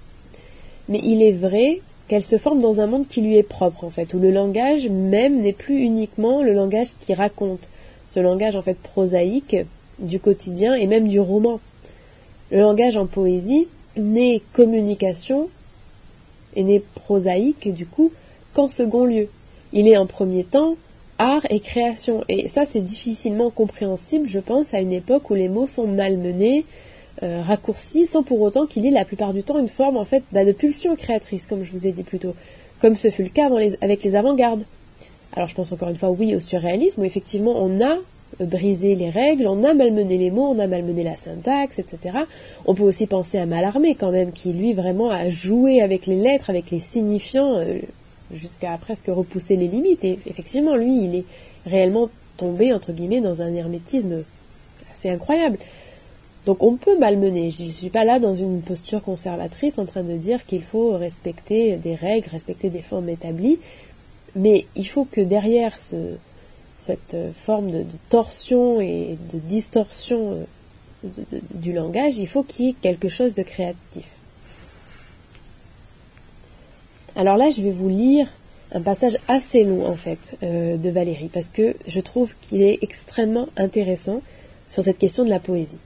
Mais 0.89 0.99
il 1.03 1.21
est 1.21 1.31
vrai 1.31 1.81
qu'elle 2.07 2.23
se 2.23 2.37
forme 2.37 2.59
dans 2.59 2.81
un 2.81 2.87
monde 2.87 3.07
qui 3.07 3.21
lui 3.21 3.37
est 3.37 3.43
propre, 3.43 3.83
en 3.83 3.89
fait, 3.89 4.13
où 4.13 4.19
le 4.19 4.31
langage 4.31 4.89
même 4.89 5.41
n'est 5.41 5.53
plus 5.53 5.79
uniquement 5.79 6.43
le 6.43 6.53
langage 6.53 6.89
qui 6.99 7.13
raconte, 7.13 7.69
ce 8.09 8.19
langage 8.19 8.55
en 8.55 8.61
fait 8.61 8.77
prosaïque 8.77 9.55
du 9.99 10.19
quotidien 10.19 10.73
et 10.73 10.87
même 10.87 11.07
du 11.07 11.19
roman. 11.19 11.59
Le 12.51 12.59
langage 12.59 12.97
en 12.97 13.05
poésie, 13.05 13.67
n'est 13.95 14.41
communication 14.53 15.49
et 16.55 16.63
n'est 16.63 16.83
prosaïque 16.95 17.73
du 17.73 17.85
coup 17.85 18.11
qu'en 18.53 18.69
second 18.69 19.05
lieu. 19.05 19.27
Il 19.71 19.87
est 19.87 19.97
en 19.97 20.05
premier 20.05 20.43
temps 20.43 20.75
art 21.19 21.43
et 21.49 21.59
création. 21.59 22.23
Et 22.29 22.47
ça, 22.47 22.65
c'est 22.65 22.81
difficilement 22.81 23.49
compréhensible, 23.49 24.27
je 24.27 24.39
pense, 24.39 24.73
à 24.73 24.81
une 24.81 24.93
époque 24.93 25.29
où 25.29 25.35
les 25.35 25.49
mots 25.49 25.67
sont 25.67 25.87
malmenés, 25.87 26.65
euh, 27.21 27.41
raccourcis, 27.41 28.05
sans 28.05 28.23
pour 28.23 28.41
autant 28.41 28.65
qu'il 28.65 28.83
y 28.83 28.87
ait 28.87 28.91
la 28.91 29.05
plupart 29.05 29.33
du 29.33 29.43
temps 29.43 29.59
une 29.59 29.67
forme 29.67 29.97
en 29.97 30.05
fait 30.05 30.23
bah, 30.31 30.45
de 30.45 30.51
pulsion 30.51 30.95
créatrice, 30.95 31.45
comme 31.45 31.63
je 31.63 31.71
vous 31.71 31.87
ai 31.87 31.91
dit 31.91 32.03
plus 32.03 32.19
tôt, 32.19 32.33
comme 32.81 32.97
ce 32.97 33.11
fut 33.11 33.23
le 33.23 33.29
cas 33.29 33.49
avec 33.81 34.03
les 34.03 34.15
avant-gardes. 34.15 34.65
Alors 35.35 35.47
je 35.47 35.55
pense 35.55 35.71
encore 35.71 35.89
une 35.89 35.95
fois 35.95 36.09
oui 36.09 36.35
au 36.35 36.39
surréalisme, 36.39 37.01
où 37.01 37.05
effectivement 37.05 37.55
on 37.55 37.81
a 37.81 37.97
briser 38.39 38.95
les 38.95 39.09
règles, 39.09 39.47
on 39.47 39.63
a 39.63 39.73
malmené 39.73 40.17
les 40.17 40.31
mots, 40.31 40.53
on 40.55 40.59
a 40.59 40.67
malmené 40.67 41.03
la 41.03 41.17
syntaxe, 41.17 41.79
etc. 41.79 42.19
On 42.65 42.75
peut 42.75 42.83
aussi 42.83 43.07
penser 43.07 43.37
à 43.37 43.45
Mallarmé 43.45 43.95
quand 43.95 44.11
même, 44.11 44.31
qui 44.31 44.53
lui 44.53 44.73
vraiment 44.73 45.09
a 45.09 45.29
joué 45.29 45.81
avec 45.81 46.05
les 46.05 46.15
lettres, 46.15 46.49
avec 46.49 46.71
les 46.71 46.79
signifiants, 46.79 47.57
euh, 47.57 47.79
jusqu'à 48.31 48.77
presque 48.77 49.07
repousser 49.07 49.55
les 49.55 49.67
limites. 49.67 50.03
Et 50.03 50.19
effectivement, 50.25 50.75
lui, 50.75 51.03
il 51.03 51.15
est 51.15 51.25
réellement 51.65 52.09
tombé, 52.37 52.73
entre 52.73 52.91
guillemets, 52.91 53.21
dans 53.21 53.41
un 53.41 53.53
hermétisme 53.53 54.23
assez 54.91 55.09
incroyable. 55.09 55.57
Donc 56.45 56.61
on 56.61 56.75
peut 56.75 56.97
malmener. 56.97 57.51
Je 57.51 57.63
ne 57.63 57.69
suis 57.69 57.89
pas 57.89 58.03
là 58.03 58.19
dans 58.19 58.35
une 58.35 58.61
posture 58.61 59.01
conservatrice 59.01 59.77
en 59.77 59.85
train 59.85 60.03
de 60.03 60.17
dire 60.17 60.45
qu'il 60.45 60.63
faut 60.63 60.97
respecter 60.97 61.77
des 61.77 61.95
règles, 61.95 62.29
respecter 62.29 62.69
des 62.69 62.81
formes 62.81 63.07
établies, 63.09 63.59
mais 64.35 64.65
il 64.75 64.87
faut 64.87 65.05
que 65.05 65.21
derrière 65.21 65.77
ce, 65.79 65.95
cette 66.83 67.13
euh, 67.13 67.31
forme 67.33 67.71
de, 67.71 67.85
torsion 68.09 68.81
et 68.81 69.17
de 69.31 69.39
distorsion 69.39 70.45
euh, 71.05 71.07
du 71.53 71.73
langage, 71.73 72.17
il 72.17 72.27
faut 72.27 72.43
qu'il 72.43 72.65
y 72.65 72.69
ait 72.69 72.75
quelque 72.79 73.09
chose 73.09 73.33
de 73.33 73.43
créatif. 73.43 74.17
Alors 77.15 77.37
là, 77.37 77.51
je 77.51 77.61
vais 77.61 77.71
vous 77.71 77.89
lire 77.89 78.27
un 78.71 78.81
passage 78.81 79.17
assez 79.27 79.63
long 79.63 79.87
en 79.87 79.95
fait 79.95 80.37
euh, 80.43 80.77
de 80.77 80.89
Valérie 80.89 81.29
parce 81.31 81.49
que 81.49 81.75
je 81.87 81.99
trouve 82.01 82.33
qu'il 82.41 82.61
est 82.61 82.79
extrêmement 82.81 83.47
intéressant 83.55 84.21
sur 84.69 84.83
cette 84.83 84.97
question 84.97 85.23
de 85.23 85.29
la 85.29 85.39
poésie. 85.39 85.77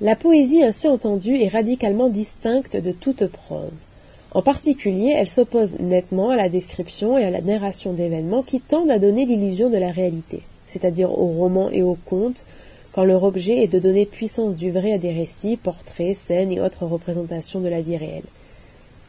La 0.00 0.14
poésie 0.14 0.62
ainsi 0.62 0.86
entendue 0.86 1.36
est 1.36 1.48
radicalement 1.48 2.10
distincte 2.10 2.76
de 2.76 2.92
toute 2.92 3.26
prose. 3.26 3.84
En 4.32 4.42
particulier, 4.42 5.14
elle 5.16 5.28
s'oppose 5.28 5.78
nettement 5.78 6.30
à 6.30 6.36
la 6.36 6.48
description 6.48 7.16
et 7.16 7.24
à 7.24 7.30
la 7.30 7.40
narration 7.40 7.92
d'événements 7.92 8.42
qui 8.42 8.60
tendent 8.60 8.90
à 8.90 8.98
donner 8.98 9.24
l'illusion 9.24 9.70
de 9.70 9.78
la 9.78 9.90
réalité, 9.90 10.42
c'est-à-dire 10.66 11.10
aux 11.10 11.28
romans 11.28 11.70
et 11.70 11.82
aux 11.82 11.96
contes, 12.04 12.44
quand 12.92 13.04
leur 13.04 13.24
objet 13.24 13.62
est 13.62 13.68
de 13.68 13.78
donner 13.78 14.06
puissance 14.06 14.56
du 14.56 14.70
vrai 14.70 14.92
à 14.92 14.98
des 14.98 15.12
récits, 15.12 15.56
portraits, 15.56 16.16
scènes 16.16 16.50
et 16.50 16.60
autres 16.60 16.86
représentations 16.86 17.60
de 17.60 17.68
la 17.68 17.82
vie 17.82 17.96
réelle. 17.96 18.24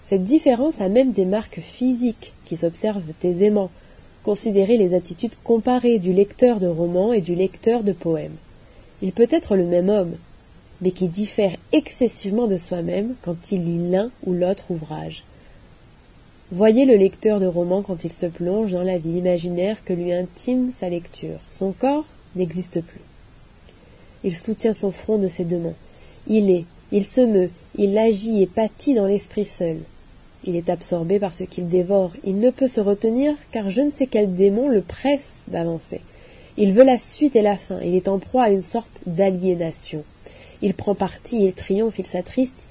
Cette 0.04 0.24
différence 0.24 0.82
a 0.82 0.90
même 0.90 1.12
des 1.12 1.26
marques 1.26 1.60
physiques 1.60 2.34
qui 2.46 2.56
s'observent 2.56 3.14
aisément. 3.24 3.70
Considérez 4.24 4.78
les 4.78 4.94
attitudes 4.94 5.36
comparées 5.44 6.00
du 6.00 6.14
lecteur 6.14 6.60
de 6.60 6.68
romans 6.68 7.12
et 7.12 7.22
du 7.22 7.36
lecteur 7.36 7.84
de 7.84 7.92
poèmes. 7.92 8.36
Il 9.02 9.12
peut 9.12 9.28
être 9.30 9.56
le 9.56 9.66
même 9.66 9.90
homme, 9.90 10.16
mais 10.82 10.92
qui 10.92 11.08
diffère 11.08 11.56
excessivement 11.72 12.48
de 12.48 12.58
soi-même 12.58 13.16
quand 13.22 13.52
il 13.52 13.66
lit 13.66 13.92
l'un 13.92 14.12
ou 14.26 14.34
l'autre 14.34 14.66
ouvrage. 14.70 15.24
Voyez 16.52 16.86
le 16.86 16.96
lecteur 16.96 17.40
de 17.40 17.46
roman 17.46 17.82
quand 17.82 18.06
il 18.06 18.12
se 18.12 18.26
plonge 18.26 18.72
dans 18.72 18.84
la 18.84 18.98
vie 18.98 19.18
imaginaire 19.18 19.84
que 19.84 19.94
lui 19.94 20.14
intime 20.14 20.72
sa 20.72 20.88
lecture. 20.88 21.40
Son 21.52 21.74
corps 21.74 22.06
n'existe 22.36 22.80
plus. 22.82 23.02
Il 24.24 24.36
soutient 24.36 24.74
son 24.74 24.92
front 24.92 25.18
de 25.18 25.28
ses 25.28 25.44
deux 25.44 25.58
mains. 25.58 25.76
Il 26.28 26.50
est, 26.50 26.66
il 26.92 27.06
se 27.06 27.22
meut, 27.22 27.50
il 27.78 27.98
agit 27.98 28.42
et 28.42 28.48
pâtit 28.48 28.94
dans 28.94 29.08
l'esprit 29.08 29.46
seul. 29.46 29.78
Il 30.46 30.56
est 30.56 30.70
absorbé 30.70 31.20
par 31.20 31.34
ce 31.34 31.44
qu'il 31.44 31.68
dévore. 31.68 32.14
Il 32.24 32.40
ne 32.40 32.50
peut 32.50 32.68
se 32.70 32.80
retenir 32.80 33.36
car 33.52 33.70
je 33.70 33.82
ne 33.82 33.92
sais 33.92 34.08
quel 34.08 34.34
démon 34.34 34.70
le 34.70 34.82
presse 34.82 35.46
d'avancer. 35.50 36.00
Il 36.56 36.74
veut 36.74 36.86
la 36.86 36.98
suite 36.98 37.36
et 37.36 37.42
la 37.42 37.58
fin. 37.58 37.82
Il 37.82 37.94
est 37.94 38.08
en 38.08 38.20
proie 38.20 38.44
à 38.44 38.50
une 38.50 38.62
sorte 38.62 39.02
d'aliénation. 39.06 40.04
Il 40.62 40.74
prend 40.74 40.96
parti, 40.96 41.46
il 41.46 41.54
triomphe, 41.54 42.00
il 42.00 42.06
s'attriste. 42.06 42.68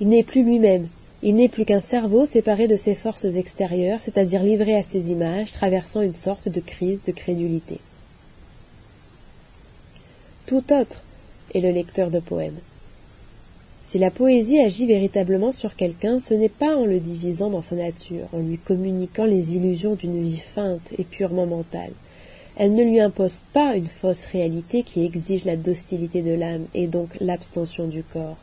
Il 0.00 0.08
n'est 0.08 0.24
plus 0.24 0.42
lui-même. 0.42 0.88
Il 1.22 1.34
n'est 1.34 1.48
plus 1.48 1.66
qu'un 1.66 1.80
cerveau 1.80 2.24
séparé 2.24 2.66
de 2.66 2.76
ses 2.76 2.94
forces 2.94 3.24
extérieures, 3.24 4.00
c'est-à-dire 4.00 4.42
livré 4.42 4.74
à 4.74 4.82
ses 4.82 5.10
images, 5.10 5.52
traversant 5.52 6.00
une 6.00 6.14
sorte 6.14 6.48
de 6.48 6.60
crise 6.60 7.02
de 7.04 7.12
crédulité. 7.12 7.78
Tout 10.46 10.72
autre 10.72 11.04
est 11.54 11.60
le 11.60 11.70
lecteur 11.70 12.10
de 12.10 12.20
poèmes. 12.20 12.58
Si 13.84 13.98
la 13.98 14.10
poésie 14.10 14.60
agit 14.60 14.86
véritablement 14.86 15.52
sur 15.52 15.76
quelqu'un, 15.76 16.20
ce 16.20 16.32
n'est 16.32 16.48
pas 16.48 16.76
en 16.76 16.86
le 16.86 17.00
divisant 17.00 17.50
dans 17.50 17.62
sa 17.62 17.76
nature, 17.76 18.26
en 18.32 18.38
lui 18.38 18.58
communiquant 18.58 19.24
les 19.24 19.56
illusions 19.56 19.94
d'une 19.94 20.22
vie 20.22 20.38
feinte 20.38 20.92
et 20.98 21.04
purement 21.04 21.46
mentale. 21.46 21.92
Elle 22.62 22.74
ne 22.74 22.84
lui 22.84 23.00
impose 23.00 23.40
pas 23.54 23.74
une 23.74 23.86
fausse 23.86 24.26
réalité 24.26 24.82
qui 24.82 25.02
exige 25.02 25.46
la 25.46 25.56
docilité 25.56 26.20
de 26.20 26.34
l'âme 26.34 26.66
et 26.74 26.88
donc 26.88 27.08
l'abstention 27.18 27.86
du 27.86 28.02
corps. 28.02 28.36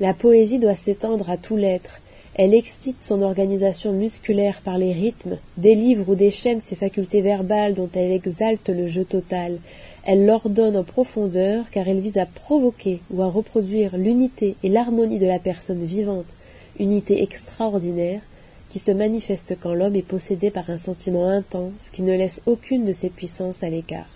La 0.00 0.14
poésie 0.14 0.58
doit 0.58 0.74
s'étendre 0.74 1.28
à 1.28 1.36
tout 1.36 1.58
l'être. 1.58 2.00
Elle 2.34 2.54
excite 2.54 3.04
son 3.04 3.20
organisation 3.20 3.92
musculaire 3.92 4.62
par 4.64 4.78
les 4.78 4.94
rythmes, 4.94 5.36
délivre 5.58 6.08
ou 6.08 6.14
déchaîne 6.14 6.62
ses 6.62 6.76
facultés 6.76 7.20
verbales 7.20 7.74
dont 7.74 7.90
elle 7.92 8.12
exalte 8.12 8.70
le 8.70 8.88
jeu 8.88 9.04
total. 9.04 9.58
Elle 10.06 10.24
l'ordonne 10.24 10.78
en 10.78 10.82
profondeur 10.82 11.68
car 11.70 11.86
elle 11.86 12.00
vise 12.00 12.16
à 12.16 12.24
provoquer 12.24 13.00
ou 13.10 13.20
à 13.20 13.26
reproduire 13.26 13.98
l'unité 13.98 14.56
et 14.62 14.70
l'harmonie 14.70 15.18
de 15.18 15.26
la 15.26 15.38
personne 15.38 15.84
vivante, 15.84 16.36
unité 16.80 17.22
extraordinaire 17.22 18.22
qui 18.72 18.78
se 18.78 18.90
manifeste 18.90 19.54
quand 19.60 19.74
l'homme 19.74 19.96
est 19.96 20.00
possédé 20.00 20.50
par 20.50 20.70
un 20.70 20.78
sentiment 20.78 21.28
intense 21.28 21.90
qui 21.92 22.00
ne 22.00 22.16
laisse 22.16 22.40
aucune 22.46 22.86
de 22.86 22.94
ses 22.94 23.10
puissances 23.10 23.62
à 23.62 23.68
l'écart. 23.68 24.08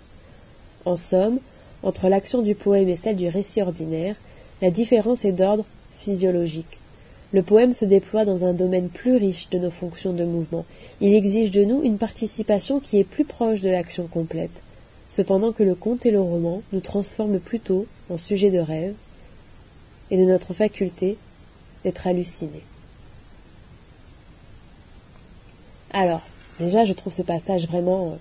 En 0.83 0.97
somme, 0.97 1.37
entre 1.83 2.09
l'action 2.09 2.41
du 2.41 2.55
poème 2.55 2.89
et 2.89 2.95
celle 2.95 3.17
du 3.17 3.27
récit 3.27 3.61
ordinaire, 3.61 4.15
la 4.63 4.71
différence 4.71 5.25
est 5.25 5.31
d'ordre 5.31 5.63
physiologique. 5.99 6.79
Le 7.33 7.43
poème 7.43 7.73
se 7.73 7.85
déploie 7.85 8.25
dans 8.25 8.45
un 8.45 8.53
domaine 8.53 8.89
plus 8.89 9.15
riche 9.15 9.47
de 9.51 9.59
nos 9.59 9.69
fonctions 9.69 10.13
de 10.13 10.23
mouvement. 10.23 10.65
Il 11.01 11.13
exige 11.13 11.51
de 11.51 11.63
nous 11.63 11.83
une 11.83 11.99
participation 11.99 12.79
qui 12.79 12.97
est 12.97 13.03
plus 13.03 13.25
proche 13.25 13.61
de 13.61 13.69
l'action 13.69 14.07
complète, 14.07 14.63
cependant 15.11 15.51
que 15.51 15.61
le 15.61 15.75
conte 15.75 16.07
et 16.07 16.11
le 16.11 16.19
roman 16.19 16.63
nous 16.73 16.81
transforment 16.81 17.39
plutôt 17.39 17.85
en 18.09 18.17
sujet 18.17 18.49
de 18.49 18.57
rêve 18.57 18.95
et 20.09 20.17
de 20.17 20.25
notre 20.25 20.55
faculté 20.55 21.15
d'être 21.83 22.07
hallucinés. 22.07 22.63
Alors, 25.99 26.21
déjà, 26.59 26.85
je 26.85 26.93
trouve 26.93 27.11
ce 27.11 27.23
passage 27.23 27.67
vraiment 27.67 28.09
euh, 28.11 28.15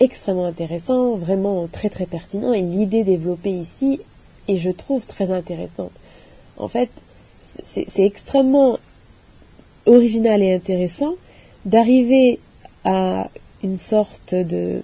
extrêmement 0.00 0.44
intéressant, 0.44 1.16
vraiment 1.16 1.66
très 1.66 1.88
très 1.88 2.04
pertinent, 2.04 2.52
et 2.52 2.60
l'idée 2.60 3.04
développée 3.04 3.52
ici 3.52 4.00
et 4.48 4.58
je 4.58 4.70
trouve 4.70 5.06
très 5.06 5.30
intéressante. 5.30 5.92
En 6.58 6.68
fait, 6.68 6.90
c'est 7.64 8.04
extrêmement 8.04 8.78
original 9.86 10.42
et 10.42 10.52
intéressant 10.52 11.14
d'arriver 11.64 12.38
à 12.84 13.30
une 13.64 13.78
sorte 13.78 14.34
de, 14.34 14.82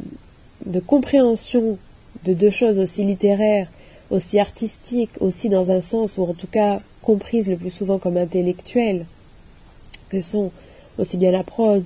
compréhension 0.87 1.77
de 2.25 2.33
deux 2.33 2.51
choses 2.51 2.79
aussi 2.79 3.05
littéraires, 3.05 3.69
aussi 4.11 4.39
artistique, 4.39 5.11
aussi 5.21 5.51
dans 5.51 5.71
un 5.71 5.83
sens, 5.83 6.17
ou 6.17 6.23
en 6.23 6.33
tout 6.33 6.47
cas 6.47 6.79
comprise 7.03 7.51
le 7.51 7.59
plus 7.59 7.71
souvent 7.71 7.99
comme 7.99 8.17
intellectuelle, 8.17 9.05
que 10.09 10.23
sont 10.23 10.51
aussi 10.97 11.19
bien 11.19 11.31
la 11.31 11.45
prose 11.45 11.85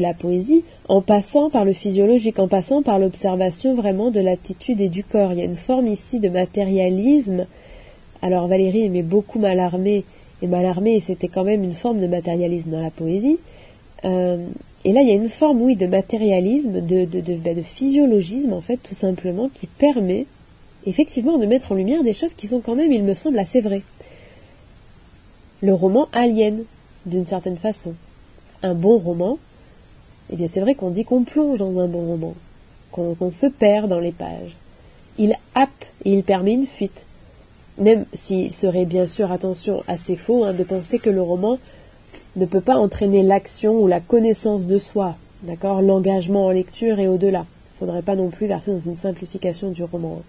la 0.00 0.14
poésie, 0.14 0.64
en 0.88 1.00
passant 1.00 1.50
par 1.50 1.64
le 1.64 1.72
physiologique, 1.72 2.38
en 2.38 2.48
passant 2.48 2.82
par 2.82 2.98
l'observation 2.98 3.74
vraiment 3.74 4.10
de 4.10 4.20
l'attitude 4.20 4.80
et 4.80 4.88
du 4.88 5.04
corps. 5.04 5.32
Il 5.32 5.38
y 5.38 5.42
a 5.42 5.46
une 5.46 5.54
forme 5.54 5.86
ici 5.86 6.18
de 6.20 6.28
matérialisme. 6.28 7.46
Alors 8.20 8.46
Valérie 8.48 8.84
aimait 8.84 9.02
beaucoup 9.02 9.38
Malarmé, 9.38 10.04
et 10.42 10.46
Malarmé 10.46 11.00
c'était 11.00 11.28
quand 11.28 11.44
même 11.44 11.64
une 11.64 11.74
forme 11.74 12.00
de 12.00 12.06
matérialisme 12.06 12.70
dans 12.70 12.82
la 12.82 12.90
poésie. 12.90 13.38
Euh, 14.04 14.44
et 14.84 14.92
là, 14.92 15.02
il 15.02 15.08
y 15.08 15.12
a 15.12 15.14
une 15.14 15.28
forme, 15.28 15.62
oui, 15.62 15.76
de 15.76 15.86
matérialisme, 15.86 16.80
de, 16.80 17.04
ben, 17.36 17.56
de 17.56 17.62
physiologisme, 17.62 18.52
en 18.52 18.60
fait, 18.60 18.78
tout 18.78 18.96
simplement, 18.96 19.48
qui 19.48 19.66
permet 19.66 20.26
effectivement 20.86 21.38
de 21.38 21.46
mettre 21.46 21.70
en 21.70 21.76
lumière 21.76 22.02
des 22.02 22.14
choses 22.14 22.34
qui 22.34 22.48
sont 22.48 22.60
quand 22.60 22.74
même, 22.74 22.92
il 22.92 23.04
me 23.04 23.14
semble, 23.14 23.38
assez 23.38 23.60
vraies. 23.60 23.82
Le 25.60 25.72
roman 25.72 26.08
alien, 26.12 26.64
d'une 27.06 27.26
certaine 27.26 27.56
façon. 27.56 27.94
Un 28.64 28.74
bon 28.74 28.98
roman, 28.98 29.38
eh 30.32 30.36
bien 30.36 30.46
c'est 30.48 30.60
vrai 30.60 30.74
qu'on 30.74 30.90
dit 30.90 31.04
qu'on 31.04 31.24
plonge 31.24 31.58
dans 31.58 31.78
un 31.78 31.88
bon 31.88 32.06
roman, 32.06 32.34
qu'on 32.90 33.30
se 33.30 33.46
perd 33.46 33.88
dans 33.88 34.00
les 34.00 34.12
pages. 34.12 34.56
Il 35.18 35.36
happe 35.54 35.84
et 36.04 36.12
il 36.12 36.24
permet 36.24 36.54
une 36.54 36.66
fuite. 36.66 37.04
Même 37.78 38.06
s'il 38.14 38.52
serait 38.52 38.84
bien 38.84 39.06
sûr, 39.06 39.30
attention, 39.30 39.82
assez 39.88 40.16
faux 40.16 40.44
hein, 40.44 40.54
de 40.54 40.64
penser 40.64 40.98
que 40.98 41.10
le 41.10 41.22
roman 41.22 41.58
ne 42.36 42.46
peut 42.46 42.60
pas 42.60 42.76
entraîner 42.76 43.22
l'action 43.22 43.80
ou 43.80 43.86
la 43.86 44.00
connaissance 44.00 44.66
de 44.66 44.78
soi, 44.78 45.16
d'accord? 45.42 45.82
L'engagement 45.82 46.46
en 46.46 46.50
lecture 46.50 46.98
et 46.98 47.08
au-delà. 47.08 47.44
Il 47.44 47.84
ne 47.84 47.86
faudrait 47.86 48.02
pas 48.02 48.16
non 48.16 48.28
plus 48.28 48.46
verser 48.46 48.72
dans 48.72 48.78
une 48.78 48.96
simplification 48.96 49.70
du 49.70 49.84
roman. 49.84 50.22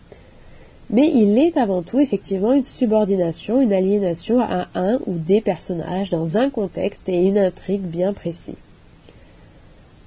Mais 0.90 1.10
il 1.14 1.38
est 1.38 1.58
avant 1.58 1.82
tout 1.82 2.00
effectivement 2.00 2.52
une 2.52 2.66
subordination, 2.66 3.62
une 3.62 3.74
aliénation 3.74 4.40
à 4.42 4.68
un 4.76 5.00
ou 5.06 5.14
des 5.14 5.40
personnages 5.40 6.10
dans 6.10 6.38
un 6.38 6.50
contexte 6.50 7.08
et 7.08 7.24
une 7.24 7.38
intrigue 7.38 7.84
bien 7.84 8.14
précis. 8.14 8.56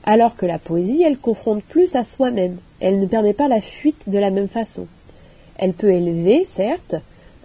Alors 0.06 0.36
que 0.36 0.46
la 0.46 0.58
poésie, 0.58 1.02
elle 1.02 1.18
confronte 1.18 1.62
plus 1.62 1.94
à 1.96 2.04
soi-même, 2.04 2.56
elle 2.80 2.98
ne 2.98 3.06
permet 3.06 3.32
pas 3.34 3.48
la 3.48 3.60
fuite 3.60 4.08
de 4.08 4.18
la 4.18 4.30
même 4.30 4.48
façon. 4.48 4.86
Elle 5.56 5.72
peut 5.72 5.90
élever, 5.90 6.44
certes, 6.46 6.96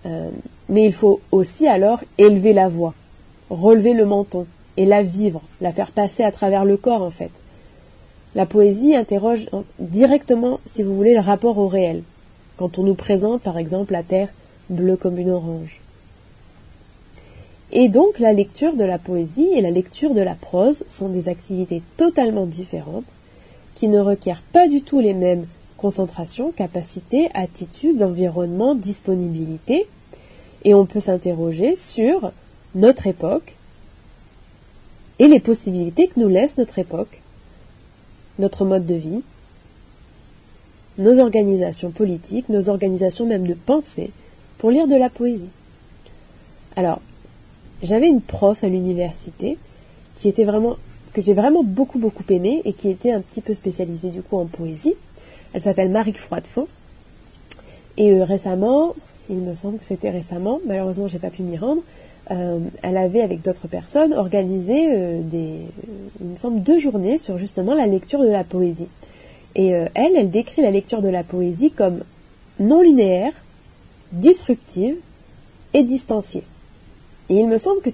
euh, 0.06 0.30
mais 0.70 0.86
il 0.86 0.94
faut 0.94 1.20
aussi 1.32 1.68
alors 1.68 2.00
élever 2.18 2.54
la 2.54 2.68
voix 2.68 2.94
relever 3.52 3.94
le 3.94 4.06
menton 4.06 4.48
et 4.78 4.86
la 4.86 5.04
vivre, 5.04 5.42
la 5.60 5.74
faire 5.74 5.92
passer 5.92 6.24
à 6.24 6.32
travers 6.32 6.66
le 6.66 6.78
corps 6.78 7.04
en 7.04 7.12
fait. 7.12 7.32
La 8.34 8.46
poésie 8.46 8.96
interroge 8.96 9.50
directement, 9.80 10.62
si 10.66 10.84
vous 10.84 10.96
voulez, 10.96 11.14
le 11.14 11.20
rapport 11.20 11.58
au 11.58 11.68
réel, 11.68 12.04
quand 12.56 12.80
on 12.80 12.84
nous 12.84 12.96
présente 12.96 13.42
par 13.42 13.58
exemple 13.58 13.92
la 13.92 14.04
terre 14.04 14.30
bleue 14.70 14.96
comme 14.96 15.18
une 15.18 15.32
orange. 15.32 15.82
Et 17.74 17.88
donc 17.88 18.20
la 18.20 18.34
lecture 18.34 18.76
de 18.76 18.84
la 18.84 18.98
poésie 18.98 19.48
et 19.56 19.62
la 19.62 19.72
lecture 19.72 20.14
de 20.14 20.22
la 20.22 20.36
prose 20.36 20.84
sont 20.88 21.10
des 21.10 21.30
activités 21.30 21.82
totalement 21.96 22.46
différentes, 22.46 23.06
qui 23.76 23.88
ne 23.88 24.00
requièrent 24.00 24.44
pas 24.52 24.68
du 24.68 24.82
tout 24.82 25.00
les 25.00 25.14
mêmes 25.14 25.46
concentrations, 25.78 26.52
capacités, 26.52 27.30
attitudes, 27.34 28.04
environnement, 28.04 28.76
disponibilité, 28.76 29.88
et 30.64 30.74
on 30.74 30.86
peut 30.86 31.00
s'interroger 31.00 31.76
sur 31.76 32.32
notre 32.76 33.08
époque 33.08 33.56
et 35.20 35.28
les 35.28 35.40
possibilités 35.40 36.08
que 36.08 36.20
nous 36.20 36.28
laisse 36.28 36.58
notre 36.58 36.78
époque, 36.78 37.22
notre 38.38 38.66
mode 38.66 38.86
de 38.86 38.96
vie, 38.96 39.22
nos 40.98 41.20
organisations 41.20 41.92
politiques, 41.92 42.50
nos 42.50 42.70
organisations 42.70 43.26
même 43.26 43.48
de 43.48 43.54
pensée, 43.54 44.12
pour 44.58 44.72
lire 44.72 44.88
de 44.88 44.96
la 44.96 45.10
poésie. 45.10 45.50
Alors, 46.76 47.02
j'avais 47.82 48.08
une 48.08 48.22
prof 48.22 48.64
à 48.64 48.70
l'université 48.70 49.58
qui 50.18 50.28
était 50.28 50.46
vraiment 50.46 50.78
que 51.14 51.22
j'ai 51.22 51.34
vraiment 51.34 51.64
beaucoup 51.64 52.00
beaucoup 52.00 52.24
aimé 52.30 52.62
et 52.64 52.74
qui 52.74 52.90
était 52.90 53.12
un 53.12 53.22
petit 53.22 53.42
peu 53.42 53.54
spécialisée 53.54 54.10
du 54.10 54.22
coup 54.22 54.38
en 54.38 54.46
poésie. 54.46 54.96
Elle 55.54 55.62
s'appelle 55.62 55.90
Marie 55.90 56.14
Froidefaux. 56.14 56.68
Et 57.98 58.12
euh, 58.12 58.24
récemment, 58.24 58.96
il 59.30 59.38
me 59.38 59.54
semble 59.54 59.78
que 59.78 59.86
c'était 59.86 60.10
récemment, 60.10 60.60
malheureusement 60.66 61.08
j'ai 61.08 61.20
pas 61.20 61.30
pu 61.30 61.44
m'y 61.44 61.58
rendre, 61.58 61.82
euh, 62.32 62.60
elle 62.82 62.96
avait 62.96 63.22
avec 63.22 63.42
d'autres 63.42 63.68
personnes 63.68 64.14
organisé 64.14 64.96
euh, 64.96 65.22
des, 65.22 65.60
il 66.22 66.28
me 66.28 66.36
semble, 66.38 66.64
deux 66.64 66.80
journées 66.80 67.18
sur 67.18 67.38
justement 67.38 67.74
la 67.74 67.88
lecture 67.88 68.22
de 68.22 68.30
la 68.30 68.44
poésie. 68.44 68.88
Et 69.56 69.68
elle, 69.68 70.16
elle 70.16 70.32
décrit 70.32 70.62
la 70.62 70.72
lecture 70.72 71.02
de 71.02 71.10
la 71.10 71.26
poésie 71.26 71.72
comme 71.72 72.04
non 72.62 72.82
linéaire, 72.82 73.34
disruptive 74.14 74.96
et 75.74 75.84
distanciée. 75.84 76.46
Et 77.32 77.36
il 77.36 77.48
me 77.48 77.58
semble 77.58 77.82
que 77.82 77.90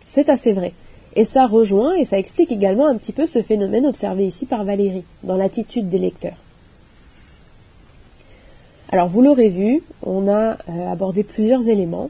c'est 0.00 0.28
assez 0.28 0.52
vrai. 0.52 0.72
Et 1.16 1.24
ça 1.24 1.48
rejoint 1.48 1.94
et 1.94 2.04
ça 2.04 2.16
explique 2.16 2.52
également 2.52 2.86
un 2.86 2.96
petit 2.96 3.12
peu 3.12 3.26
ce 3.26 3.42
phénomène 3.42 3.86
observé 3.86 4.24
ici 4.24 4.46
par 4.46 4.62
Valérie, 4.62 5.02
dans 5.24 5.36
l'attitude 5.36 5.88
des 5.88 5.98
lecteurs. 5.98 6.36
Alors 8.92 9.08
vous 9.08 9.20
l'aurez 9.20 9.48
vu, 9.48 9.82
on 10.04 10.28
a 10.28 10.58
abordé 10.88 11.24
plusieurs 11.24 11.66
éléments 11.66 12.08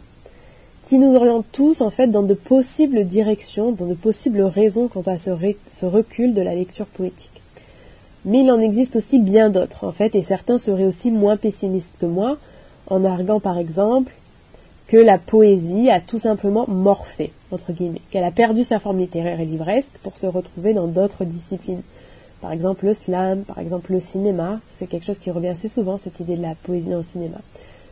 qui 0.89 0.99
nous 0.99 1.17
orientent 1.17 1.47
tous 1.53 1.81
en 1.81 1.89
fait 1.89 2.09
dans 2.09 2.23
de 2.23 2.35
possibles 2.35 3.05
directions, 3.07 3.73
dans 3.73 3.87
de 3.87 3.95
possibles 3.95 4.43
raisons 4.43 4.89
quant 4.89 5.03
à 5.07 5.17
ce, 5.17 5.31
recul 5.87 6.35
de 6.35 6.43
la 6.43 6.55
lecture 6.55 6.87
poétique. 6.87 7.43
Mais 8.27 8.41
il 8.41 8.51
en 8.51 8.61
existe 8.61 8.97
aussi 8.97 9.21
bien 9.21 9.49
d'autres 9.49 9.85
en 9.85 9.93
fait, 9.93 10.15
et 10.15 10.23
certains 10.23 10.59
seraient 10.59 10.85
aussi 10.85 11.11
moins 11.11 11.39
pessimistes 11.39 11.97
que 11.99 12.07
moi, 12.07 12.37
en 12.89 13.07
arguant 13.07 13.41
par 13.41 13.57
exemple 13.57 14.13
que 14.87 14.97
la 14.97 15.19
poésie 15.19 15.91
a 15.91 16.01
tout 16.01 16.19
simplement 16.19 16.67
morphé, 16.69 17.33
entre 17.51 17.73
guillemets, 17.73 18.03
qu'elle 18.11 18.25
a 18.25 18.31
perdu 18.31 18.65
sa 18.65 18.79
forme 18.79 18.99
littéraire 18.99 19.41
et 19.41 19.45
livresque 19.45 19.93
pour 20.03 20.17
se 20.19 20.27
retrouver 20.27 20.75
dans 20.75 20.87
d'autres 20.87 21.25
disciplines. 21.25 21.83
Par 22.41 22.53
exemple 22.53 22.87
le 22.87 22.95
slam, 22.95 23.43
par 23.45 23.59
exemple 23.59 23.93
le 23.93 24.01
cinéma, 24.01 24.61
c'est 24.69 24.87
quelque 24.87 25.07
chose 25.07 25.21
qui 25.21 25.31
revient 25.31 25.49
assez 25.49 25.69
souvent, 25.69 25.97
cette 25.97 26.19
idée 26.21 26.37
de 26.37 26.43
la 26.43 26.55
poésie 26.57 26.91
le 26.91 27.03
cinéma. 27.03 27.39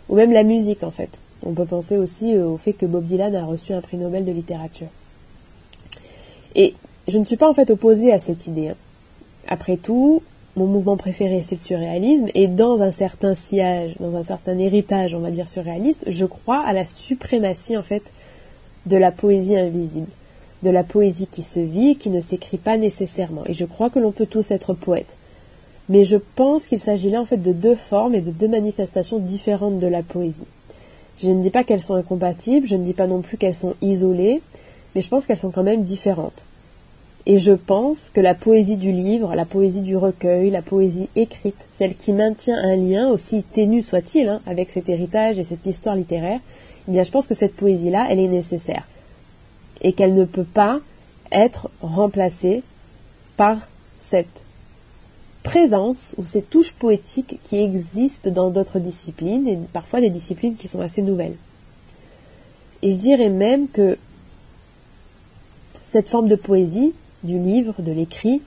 Ou 0.08 0.16
même 0.16 0.32
la 0.32 0.42
musique 0.42 0.82
en 0.82 0.90
fait. 0.90 1.10
On 1.42 1.52
peut 1.52 1.64
penser 1.64 1.96
aussi 1.96 2.34
euh, 2.34 2.46
au 2.46 2.56
fait 2.56 2.72
que 2.72 2.84
Bob 2.84 3.04
Dylan 3.04 3.34
a 3.34 3.44
reçu 3.44 3.72
un 3.72 3.80
prix 3.80 3.96
Nobel 3.96 4.24
de 4.24 4.32
littérature. 4.32 4.88
Et 6.54 6.74
je 7.08 7.16
ne 7.18 7.24
suis 7.24 7.36
pas 7.36 7.48
en 7.48 7.54
fait 7.54 7.70
opposée 7.70 8.12
à 8.12 8.18
cette 8.18 8.46
idée. 8.46 8.68
Hein. 8.68 8.76
Après 9.48 9.76
tout, 9.76 10.22
mon 10.56 10.66
mouvement 10.66 10.96
préféré 10.96 11.42
c'est 11.44 11.56
le 11.56 11.60
surréalisme 11.60 12.28
et 12.34 12.48
dans 12.48 12.82
un 12.82 12.90
certain 12.90 13.34
sillage, 13.34 13.94
dans 14.00 14.16
un 14.16 14.24
certain 14.24 14.58
héritage, 14.58 15.14
on 15.14 15.20
va 15.20 15.30
dire 15.30 15.48
surréaliste, 15.48 16.04
je 16.08 16.24
crois 16.26 16.58
à 16.60 16.72
la 16.72 16.86
suprématie 16.86 17.76
en 17.76 17.82
fait 17.82 18.12
de 18.86 18.96
la 18.96 19.12
poésie 19.12 19.56
invisible, 19.56 20.08
de 20.62 20.70
la 20.70 20.84
poésie 20.84 21.26
qui 21.26 21.42
se 21.42 21.60
vit 21.60 21.96
qui 21.96 22.10
ne 22.10 22.20
s'écrit 22.20 22.58
pas 22.58 22.76
nécessairement. 22.76 23.44
Et 23.46 23.52
je 23.52 23.64
crois 23.64 23.90
que 23.90 23.98
l'on 23.98 24.12
peut 24.12 24.26
tous 24.26 24.50
être 24.50 24.74
poète. 24.74 25.16
Mais 25.88 26.04
je 26.04 26.16
pense 26.16 26.66
qu'il 26.66 26.78
s'agit 26.78 27.10
là 27.10 27.20
en 27.20 27.24
fait 27.24 27.36
de 27.36 27.52
deux 27.52 27.74
formes 27.74 28.14
et 28.14 28.20
de 28.20 28.30
deux 28.30 28.48
manifestations 28.48 29.18
différentes 29.18 29.78
de 29.78 29.86
la 29.86 30.02
poésie. 30.02 30.46
Je 31.18 31.30
ne 31.30 31.42
dis 31.42 31.50
pas 31.50 31.64
qu'elles 31.64 31.82
sont 31.82 31.94
incompatibles, 31.94 32.66
je 32.66 32.76
ne 32.76 32.84
dis 32.84 32.94
pas 32.94 33.06
non 33.06 33.20
plus 33.20 33.36
qu'elles 33.36 33.54
sont 33.54 33.74
isolées, 33.82 34.40
mais 34.94 35.02
je 35.02 35.08
pense 35.08 35.26
qu'elles 35.26 35.36
sont 35.36 35.50
quand 35.50 35.62
même 35.62 35.82
différentes. 35.82 36.44
Et 37.26 37.38
je 37.38 37.52
pense 37.52 38.10
que 38.12 38.20
la 38.20 38.34
poésie 38.34 38.76
du 38.76 38.92
livre, 38.92 39.34
la 39.34 39.44
poésie 39.44 39.82
du 39.82 39.96
recueil, 39.96 40.50
la 40.50 40.62
poésie 40.62 41.08
écrite, 41.16 41.56
celle 41.72 41.94
qui 41.94 42.12
maintient 42.12 42.56
un 42.56 42.76
lien, 42.76 43.08
aussi 43.10 43.42
ténu 43.42 43.82
soit-il, 43.82 44.28
hein, 44.28 44.40
avec 44.46 44.70
cet 44.70 44.88
héritage 44.88 45.38
et 45.38 45.44
cette 45.44 45.66
histoire 45.66 45.96
littéraire, 45.96 46.40
eh 46.88 46.92
bien 46.92 47.02
je 47.02 47.10
pense 47.10 47.26
que 47.26 47.34
cette 47.34 47.54
poésie-là, 47.54 48.06
elle 48.08 48.20
est 48.20 48.28
nécessaire. 48.28 48.88
Et 49.82 49.92
qu'elle 49.92 50.14
ne 50.14 50.24
peut 50.24 50.44
pas 50.44 50.80
être 51.30 51.70
remplacée 51.82 52.62
par 53.36 53.68
cette 53.98 54.42
présence 55.42 56.14
ou 56.18 56.24
ces 56.24 56.42
touches 56.42 56.72
poétiques 56.72 57.38
qui 57.44 57.58
existent 57.58 58.30
dans 58.30 58.50
d'autres 58.50 58.78
disciplines 58.78 59.46
et 59.46 59.58
parfois 59.72 60.00
des 60.00 60.10
disciplines 60.10 60.56
qui 60.56 60.68
sont 60.68 60.80
assez 60.80 61.02
nouvelles. 61.02 61.36
Et 62.82 62.90
je 62.90 62.96
dirais 62.96 63.28
même 63.28 63.68
que 63.68 63.98
cette 65.82 66.08
forme 66.08 66.28
de 66.28 66.36
poésie, 66.36 66.94
du 67.24 67.38
livre, 67.38 67.82
de 67.82 67.92
l'écrit, 67.92 68.42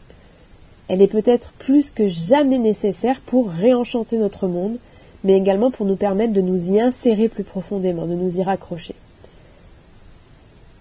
elle 0.87 1.01
est 1.01 1.07
peut-être 1.07 1.51
plus 1.53 1.89
que 1.89 2.07
jamais 2.07 2.57
nécessaire 2.57 3.21
pour 3.21 3.49
réenchanter 3.49 4.17
notre 4.17 4.47
monde, 4.47 4.77
mais 5.23 5.37
également 5.37 5.71
pour 5.71 5.85
nous 5.85 5.95
permettre 5.95 6.33
de 6.33 6.41
nous 6.41 6.71
y 6.71 6.81
insérer 6.81 7.29
plus 7.29 7.43
profondément, 7.43 8.05
de 8.05 8.15
nous 8.15 8.37
y 8.39 8.43
raccrocher. 8.43 8.95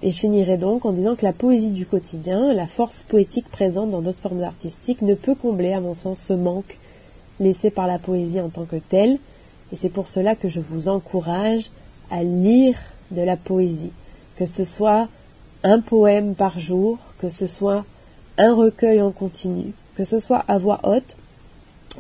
Et 0.03 0.11
je 0.11 0.19
finirai 0.19 0.57
donc 0.57 0.85
en 0.85 0.91
disant 0.91 1.15
que 1.15 1.25
la 1.25 1.33
poésie 1.33 1.71
du 1.71 1.87
quotidien, 1.87 2.53
la 2.53 2.67
force 2.67 3.05
poétique 3.05 3.49
présente 3.49 3.91
dans 3.91 4.03
d'autres 4.03 4.19
formes 4.19 4.43
artistiques, 4.43 5.03
ne 5.03 5.15
peut 5.15 5.37
combler, 5.37 5.73
à 5.73 5.81
mon 5.81 5.95
sens, 5.95 6.21
ce 6.21 6.33
manque 6.33 6.79
laissé 7.39 7.71
par 7.71 7.87
la 7.87 8.01
poésie 8.01 8.41
en 8.41 8.49
tant 8.49 8.65
que 8.65 8.77
telle. 8.77 9.19
Et 9.73 9.77
c'est 9.77 9.89
pour 9.89 10.09
cela 10.09 10.35
que 10.35 10.49
je 10.49 10.61
vous 10.61 10.89
encourage 10.89 11.71
à 12.11 12.25
lire 12.25 12.77
de 13.13 13.23
la 13.23 13.37
poésie, 13.37 13.93
que 14.37 14.47
ce 14.47 14.65
soit 14.65 15.09
un 15.63 15.81
poème 15.81 16.35
par 16.35 16.59
jour, 16.59 16.99
que 17.23 17.31
ce 17.31 17.47
soit 17.47 17.85
un 18.37 18.53
recueil 18.53 19.01
en 19.01 19.13
continu, 19.13 19.73
que 19.95 20.03
ce 20.03 20.19
soit 20.19 20.45
à 20.49 20.59
voix 20.59 20.81
haute, 20.83 21.17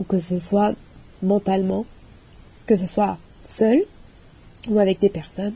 ou 0.01 0.03
que 0.03 0.19
ce 0.19 0.41
soit 0.41 0.75
mentalement, 1.23 1.87
que 2.67 2.77
ce 2.77 2.87
soit 2.87 3.19
seul 3.47 3.85
ou 4.69 4.81
avec 4.81 4.99
des 4.99 5.09
personnes. 5.09 5.55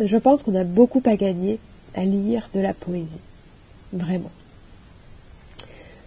Je 0.00 0.16
pense 0.16 0.42
qu'on 0.42 0.54
a 0.54 0.64
beaucoup 0.64 1.02
à 1.04 1.16
gagner 1.16 1.58
à 1.94 2.06
lire 2.06 2.48
de 2.54 2.60
la 2.60 2.72
poésie. 2.72 3.20
Vraiment. 3.92 4.30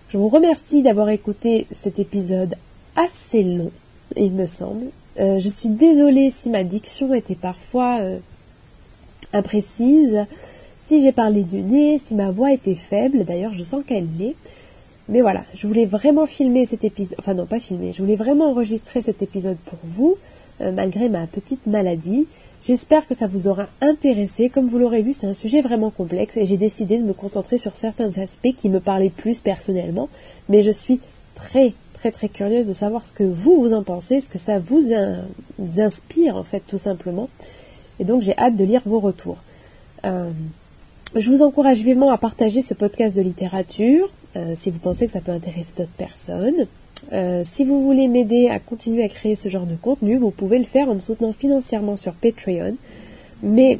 Je 0.10 0.18
vous 0.18 0.30
remercie 0.30 0.82
d'avoir 0.82 1.10
écouté 1.10 1.68
cet 1.72 2.00
épisode 2.00 2.56
assez 2.96 3.44
long, 3.44 3.72
il 4.16 4.32
me 4.32 4.48
semble. 4.48 4.88
Euh, 5.20 5.40
je 5.40 5.48
suis 5.48 5.70
désolée 5.70 6.32
si 6.32 6.50
ma 6.50 6.64
diction 6.64 7.14
était 7.14 7.36
parfois 7.36 8.00
euh, 8.00 8.18
imprécise, 9.32 10.26
si 10.90 11.04
j'ai 11.04 11.12
parlé 11.12 11.44
du 11.44 11.62
nez, 11.62 12.00
si 12.00 12.16
ma 12.16 12.32
voix 12.32 12.52
était 12.52 12.74
faible, 12.74 13.24
d'ailleurs 13.24 13.54
je 13.54 13.62
sens 13.62 13.84
qu'elle 13.86 14.08
l'est. 14.18 14.36
Mais 15.08 15.22
voilà, 15.22 15.44
je 15.54 15.68
voulais 15.68 15.86
vraiment 15.86 16.26
filmer 16.26 16.66
cet 16.66 16.84
épisode, 16.84 17.16
enfin 17.20 17.36
non 17.36 17.46
pas 17.46 17.60
filmer, 17.60 17.94
je 17.94 18.02
voulais 18.02 18.16
vraiment 18.16 18.50
enregistrer 18.50 19.04
cet 19.04 19.22
épisode 19.22 19.58
pour 19.66 19.78
vous, 19.84 20.18
euh, 20.62 20.72
malgré 20.72 21.08
ma 21.08 21.28
petite 21.28 21.68
maladie. 21.68 22.26
J'espère 22.60 23.08
que 23.08 23.14
ça 23.14 23.28
vous 23.28 23.48
aura 23.48 23.68
intéressé. 23.82 24.50
Comme 24.50 24.66
vous 24.66 24.80
l'aurez 24.80 25.04
vu, 25.04 25.14
c'est 25.14 25.28
un 25.28 25.36
sujet 25.36 25.62
vraiment 25.62 25.92
complexe 25.92 26.38
et 26.38 26.48
j'ai 26.48 26.58
décidé 26.58 26.98
de 26.98 27.04
me 27.04 27.14
concentrer 27.14 27.60
sur 27.60 27.76
certains 27.76 28.18
aspects 28.18 28.56
qui 28.58 28.70
me 28.70 28.80
parlaient 28.80 29.12
plus 29.12 29.42
personnellement. 29.42 30.10
Mais 30.50 30.64
je 30.64 30.72
suis 30.72 31.00
très 31.36 31.74
très 31.94 32.10
très 32.10 32.30
curieuse 32.30 32.68
de 32.68 32.74
savoir 32.74 33.06
ce 33.06 33.14
que 33.14 33.24
vous 33.24 33.62
vous 33.62 33.74
en 33.74 33.84
pensez, 33.84 34.22
ce 34.22 34.30
que 34.30 34.40
ça 34.40 34.58
vous 34.58 34.82
inspire 35.78 36.36
en 36.36 36.44
fait 36.44 36.64
tout 36.68 36.80
simplement. 36.80 37.30
Et 38.00 38.06
donc 38.06 38.24
j'ai 38.24 38.36
hâte 38.40 38.56
de 38.56 38.64
lire 38.66 38.82
vos 38.88 39.00
retours. 39.00 39.38
Euh, 40.06 40.32
je 41.16 41.30
vous 41.30 41.42
encourage 41.42 41.82
vivement 41.82 42.12
à 42.12 42.18
partager 42.18 42.62
ce 42.62 42.74
podcast 42.74 43.18
de 43.18 43.22
littérature 43.22 44.10
euh, 44.36 44.54
si 44.56 44.70
vous 44.70 44.80
pensez 44.80 45.08
que 45.08 45.12
ça 45.12 45.22
peut 45.22 45.32
intéresser 45.32 45.74
d'autres 45.78 45.90
personnes. 45.92 46.68
Euh, 47.14 47.42
si 47.46 47.66
vous 47.66 47.84
voulez 47.84 48.08
m'aider 48.08 48.50
à 48.50 48.60
continuer 48.60 49.04
à 49.04 49.10
créer 49.10 49.36
ce 49.36 49.50
genre 49.50 49.66
de 49.66 49.76
contenu, 49.76 50.18
vous 50.18 50.32
pouvez 50.32 50.60
le 50.60 50.66
faire 50.66 50.90
en 50.90 50.96
me 50.96 51.00
soutenant 51.00 51.32
financièrement 51.32 51.98
sur 51.98 52.14
Patreon. 52.14 52.76
Mais 53.42 53.80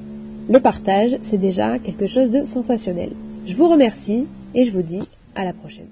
le 0.50 0.60
partage, 0.60 1.18
c'est 1.22 1.38
déjà 1.38 1.78
quelque 1.78 2.08
chose 2.08 2.32
de 2.32 2.46
sensationnel. 2.46 3.12
Je 3.46 3.56
vous 3.56 3.68
remercie 3.68 4.26
et 4.56 4.66
je 4.66 4.72
vous 4.72 4.82
dis 4.82 5.02
à 5.36 5.46
la 5.46 5.54
prochaine. 5.54 5.88